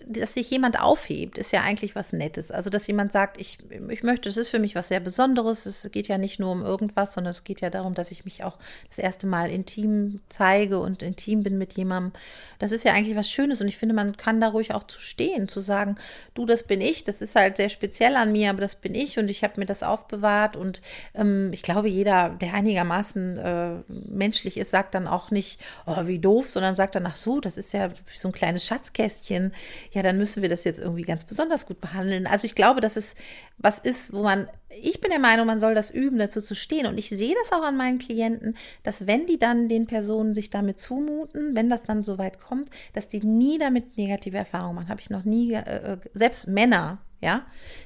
dass 0.10 0.34
sich 0.34 0.50
jemand 0.50 0.80
aufhebt, 0.80 1.38
ist 1.38 1.52
ja 1.52 1.62
eigentlich 1.62 1.96
was 1.96 2.14
Nettes. 2.14 2.52
Also, 2.52 2.70
dass 2.70 2.88
jemand 2.88 3.12
sagt, 3.12 3.40
ich, 3.40 3.58
ich 3.90 4.04
möchte, 4.04 4.30
es 4.30 4.38
ist 4.38 4.50
für 4.50 4.60
mich 4.60 4.76
was 4.76 4.88
sehr 4.88 5.00
Besonderes. 5.00 5.66
Es 5.66 5.90
geht 5.92 6.08
ja 6.08 6.18
nicht 6.18 6.40
nur 6.40 6.52
um 6.52 6.64
irgendwas, 6.64 7.14
sondern 7.14 7.32
es 7.32 7.44
geht 7.44 7.62
ja 7.62 7.70
darum, 7.70 7.94
dass 7.94 8.12
ich 8.12 8.24
mich 8.24 8.44
auch 8.44 8.58
das 8.88 9.00
erste 9.00 9.28
Mal 9.28 9.50
intim 9.50 10.22
zeige 10.30 10.80
und 10.80 11.04
intim 11.04 11.44
bin 11.44 11.58
mit 11.58 11.74
jemandem. 11.74 12.14
Das 12.60 12.72
ist 12.72 12.86
ja 12.86 12.94
eigentlich 12.94 13.18
was 13.18 13.30
Schönes 13.30 13.62
und 13.62 13.68
ich 13.68 13.78
finde, 13.78 13.96
man 13.96 14.16
kann 14.16 14.40
da 14.40 14.50
ruhig 14.50 14.74
auch 14.74 14.84
zu 14.84 15.00
stehen, 15.00 15.48
zu 15.48 15.60
sagen, 15.60 15.96
du, 16.34 16.46
das 16.46 16.64
bin 16.64 16.80
ich. 16.80 17.04
Das 17.04 17.22
ist 17.22 17.36
halt 17.36 17.58
sehr 17.58 17.70
speziell 17.70 18.16
an 18.16 18.32
mir, 18.32 18.50
aber 18.50 18.62
das 18.62 18.76
bin 18.76 18.96
ich 18.96 19.20
und 19.20 19.30
ich 19.30 19.44
habe 19.44 19.60
mir 19.60 19.66
das 19.66 19.84
aufbewahrt 19.84 20.56
und 20.56 20.82
ähm, 21.16 21.52
ich 21.54 21.64
glaube, 21.64 21.90
jeder, 21.90 22.30
der 22.30 22.54
einigermaßen 22.54 23.38
äh, 23.38 23.70
menschlich 23.88 24.58
ist, 24.58 24.72
sagt 24.72 24.96
dann 24.96 25.08
auch 25.08 25.32
nicht, 25.32 25.60
oh, 25.86 26.06
wie 26.06 26.20
doof, 26.20 26.50
sondern 26.50 26.76
sagt 26.76 26.96
dann, 26.96 27.06
ach 27.06 27.18
so, 27.18 27.40
das 27.40 27.58
ist 27.58 27.74
ja 27.74 27.90
so 28.16 28.30
ein 28.30 28.34
kleines 28.34 28.66
Schatzkästchen 28.66 29.52
ja, 29.92 29.97
dann 30.02 30.18
müssen 30.18 30.42
wir 30.42 30.50
das 30.50 30.64
jetzt 30.64 30.80
irgendwie 30.80 31.04
ganz 31.04 31.24
besonders 31.24 31.66
gut 31.66 31.82
behandeln. 31.82 32.28
Also 32.28 32.46
ich 32.46 32.56
glaube, 32.56 32.82
dass 32.82 32.96
es 32.96 33.16
was 33.58 33.80
ist, 33.80 34.14
wo 34.14 34.24
man, 34.24 34.48
ich 34.70 35.02
bin 35.02 35.12
der 35.12 35.20
Meinung, 35.20 35.48
man 35.48 35.60
soll 35.60 35.76
das 35.76 35.92
üben, 35.92 36.18
dazu 36.18 36.42
zu 36.42 36.56
stehen. 36.56 36.86
Und 36.86 36.98
ich 36.98 37.10
sehe 37.10 37.36
das 37.42 37.52
auch 37.52 37.64
an 37.64 37.78
meinen 37.78 38.00
Klienten, 38.00 38.56
dass 38.84 39.08
wenn 39.08 39.26
die 39.26 39.40
dann 39.40 39.70
den 39.70 39.88
Personen 39.88 40.36
sich 40.36 40.50
damit 40.50 40.80
zumuten, 40.80 41.56
wenn 41.56 41.70
das 41.70 41.84
dann 41.84 42.04
so 42.04 42.18
weit 42.18 42.40
kommt, 42.40 42.70
dass 42.94 43.08
die 43.08 43.22
nie 43.22 43.58
damit 43.58 43.98
negative 43.98 44.38
Erfahrungen 44.38 44.76
machen. 44.76 44.90
Habe 44.90 45.02
ich 45.02 45.10
noch 45.10 45.24
nie, 45.24 45.54
äh, 45.54 45.94
äh 45.94 45.98
selbst 46.14 46.48
Männer, 46.48 47.00
ja, 47.20 47.46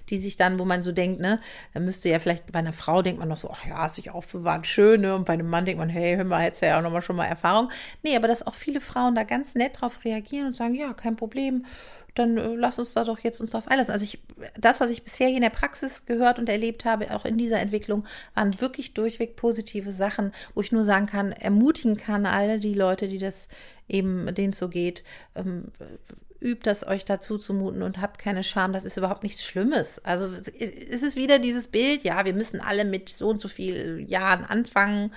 die 0.10 0.18
sich 0.18 0.36
dann, 0.36 0.60
wo 0.60 0.66
man 0.66 0.84
so 0.84 0.92
denkt, 0.92 1.22
ne, 1.22 1.40
dann 1.74 1.86
müsste 1.86 2.10
ja 2.10 2.20
vielleicht 2.20 2.52
bei 2.52 2.60
einer 2.60 2.74
Frau 2.74 3.02
denkt 3.02 3.20
man 3.20 3.30
noch 3.30 3.38
so, 3.38 3.50
ach 3.50 3.66
ja, 3.66 3.86
ist 3.86 3.96
sich 3.96 4.12
aufbewahrt, 4.12 4.68
schön, 4.68 5.02
ne, 5.02 5.16
und 5.16 5.26
bei 5.26 5.34
einem 5.34 5.50
Mann 5.50 5.66
denkt 5.66 5.80
man, 5.80 5.88
hey, 5.88 6.18
hör 6.18 6.26
mal, 6.26 6.42
hättest 6.42 6.64
ja 6.64 6.78
auch 6.78 6.82
noch 6.82 6.92
mal 6.92 7.02
schon 7.02 7.16
mal 7.16 7.26
Erfahrung. 7.26 7.72
Nee, 8.04 8.16
aber 8.16 8.28
dass 8.28 8.46
auch 8.46 8.56
viele 8.56 8.82
Frauen 8.82 9.16
da 9.16 9.24
ganz 9.24 9.56
nett 9.56 9.80
drauf 9.80 10.04
reagieren 10.04 10.48
und 10.48 10.56
sagen, 10.56 10.76
ja, 10.76 10.94
kein 10.94 11.16
Problem, 11.16 11.66
dann 12.16 12.38
äh, 12.38 12.56
lass 12.56 12.80
uns 12.80 12.94
da 12.94 13.04
doch 13.04 13.20
jetzt 13.20 13.40
uns 13.40 13.52
drauf 13.52 13.68
einlassen. 13.68 13.94
Also 13.94 14.04
ich, 14.04 14.20
das, 14.60 14.82
was 14.82 14.90
ich 14.90 15.04
bisher 15.04 15.28
hier 15.28 15.38
in 15.38 15.44
der 15.44 15.50
Praxis 15.50 16.06
gehört 16.06 16.40
und 16.40 16.50
erlebt 16.50 16.86
habe, 16.86 17.14
auch 17.14 17.26
in 17.26 17.38
dieser 17.38 17.60
Entwicklung, 17.60 18.06
waren 18.34 18.60
wirklich 18.60 18.94
durchweg 18.94 19.36
positive 19.36 19.92
Sachen, 19.92 20.34
wo 20.54 20.62
ich 20.62 20.72
nur 20.72 20.84
sagen 20.84 21.06
kann, 21.06 21.32
ermutigen 21.32 21.98
kann 21.98 22.26
alle 22.26 22.60
die 22.60 22.74
Leute, 22.74 23.08
die 23.08 23.18
das 23.18 23.48
eben, 23.88 24.34
denen 24.36 24.54
so 24.54 24.70
geht, 24.70 25.04
ähm, 25.36 25.72
übt 26.42 26.64
das 26.64 26.86
euch 26.86 27.06
dazu 27.06 27.38
zumuten 27.38 27.84
und 27.84 28.02
habt 28.02 28.18
keine 28.18 28.44
Scham. 28.44 28.74
Das 28.74 28.84
ist 28.84 28.98
überhaupt 28.98 29.24
nichts 29.24 29.46
Schlimmes. 29.46 30.04
Also 30.04 30.34
es 30.34 31.04
ist 31.04 31.16
wieder 31.16 31.40
dieses 31.40 31.68
Bild, 31.68 32.04
ja, 32.04 32.26
wir 32.26 32.34
müssen 32.34 32.60
alle 32.60 32.84
mit 32.84 33.10
so 33.10 33.30
und 33.30 33.40
so 33.40 33.48
vielen 33.48 34.08
Jahren 34.08 34.44
anfangen. 34.44 35.12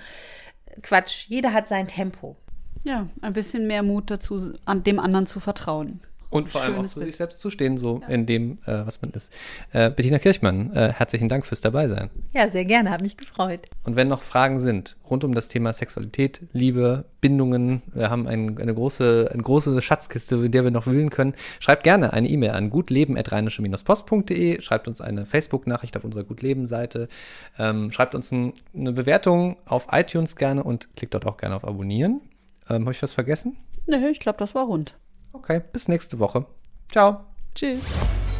Quatsch, 0.83 1.25
jeder 1.27 1.51
hat 1.51 1.67
sein 1.67 1.87
Tempo. 1.87 2.35
Ja, 2.83 3.07
ein 3.21 3.33
bisschen 3.33 3.65
mehr 3.65 3.81
Mut 3.81 4.11
dazu, 4.11 4.53
an 4.65 4.83
dem 4.83 4.99
anderen 4.99 5.25
zu 5.25 5.39
vertrauen. 5.39 6.01
Und 6.29 6.49
vor 6.49 6.61
allem 6.61 6.75
auch 6.75 6.85
zu 6.85 6.99
Bild. 6.99 7.07
sich 7.07 7.17
selbst 7.17 7.39
zu 7.39 7.49
stehen, 7.49 7.77
so 7.77 8.01
ja. 8.01 8.07
in 8.07 8.25
dem, 8.25 8.57
äh, 8.65 8.85
was 8.85 9.01
man 9.01 9.11
ist. 9.11 9.31
Äh, 9.71 9.89
Bettina 9.89 10.19
Kirchmann, 10.19 10.73
äh, 10.73 10.91
herzlichen 10.93 11.29
Dank 11.29 11.45
fürs 11.45 11.61
Dabeisein. 11.61 12.09
Ja, 12.33 12.49
sehr 12.49 12.65
gerne, 12.65 12.89
hat 12.89 13.01
mich 13.01 13.17
gefreut. 13.17 13.61
Und 13.83 13.95
wenn 13.95 14.07
noch 14.07 14.21
Fragen 14.21 14.59
sind 14.59 14.97
rund 15.09 15.23
um 15.23 15.33
das 15.33 15.47
Thema 15.47 15.73
Sexualität, 15.73 16.41
Liebe, 16.51 17.05
Bindungen, 17.21 17.81
wir 17.93 18.09
haben 18.09 18.27
ein, 18.27 18.57
eine, 18.59 18.73
große, 18.73 19.29
eine 19.33 19.43
große 19.43 19.81
Schatzkiste, 19.81 20.35
in 20.35 20.51
der 20.51 20.63
wir 20.63 20.71
noch 20.71 20.87
wühlen 20.87 21.09
können, 21.09 21.33
schreibt 21.59 21.83
gerne 21.83 22.13
eine 22.13 22.27
E-Mail 22.27 22.51
an 22.51 22.69
gutleben.rheinische-post.de, 22.69 24.61
schreibt 24.61 24.87
uns 24.87 25.01
eine 25.01 25.25
Facebook-Nachricht 25.25 25.97
auf 25.97 26.03
unserer 26.03 26.23
Gutleben-Seite, 26.23 27.07
ähm, 27.57 27.91
schreibt 27.91 28.15
uns 28.15 28.31
ein, 28.31 28.53
eine 28.75 28.91
Bewertung 28.91 29.57
auf 29.65 29.87
iTunes 29.91 30.35
gerne 30.35 30.63
und 30.63 30.95
klickt 30.95 31.13
dort 31.13 31.25
auch 31.25 31.37
gerne 31.37 31.55
auf 31.55 31.65
Abonnieren. 31.65 32.21
Ähm, 32.69 32.81
Habe 32.81 32.91
ich 32.91 33.01
was 33.01 33.13
vergessen? 33.13 33.57
Nö, 33.87 34.09
ich 34.09 34.19
glaube, 34.19 34.39
das 34.39 34.55
war 34.55 34.65
rund. 34.65 34.95
Okay, 35.35 35.61
bis 35.73 35.89
nächste 35.89 36.17
Woche. 36.19 36.45
Ciao. 36.89 37.25
Tschüss. 37.53 37.83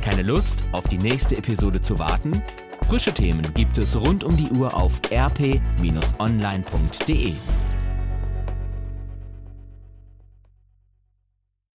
Keine 0.02 0.22
Lust, 0.22 0.64
auf 0.72 0.88
die 0.88 0.98
nächste 0.98 1.36
Episode 1.36 1.82
zu 1.82 2.00
warten? 2.00 2.42
Frische 2.88 3.14
Themen 3.14 3.54
gibt 3.54 3.78
es 3.78 4.00
rund 4.00 4.24
um 4.24 4.38
die 4.38 4.50
Uhr 4.52 4.74
auf 4.74 5.02
rp-online.de. 5.12 5.64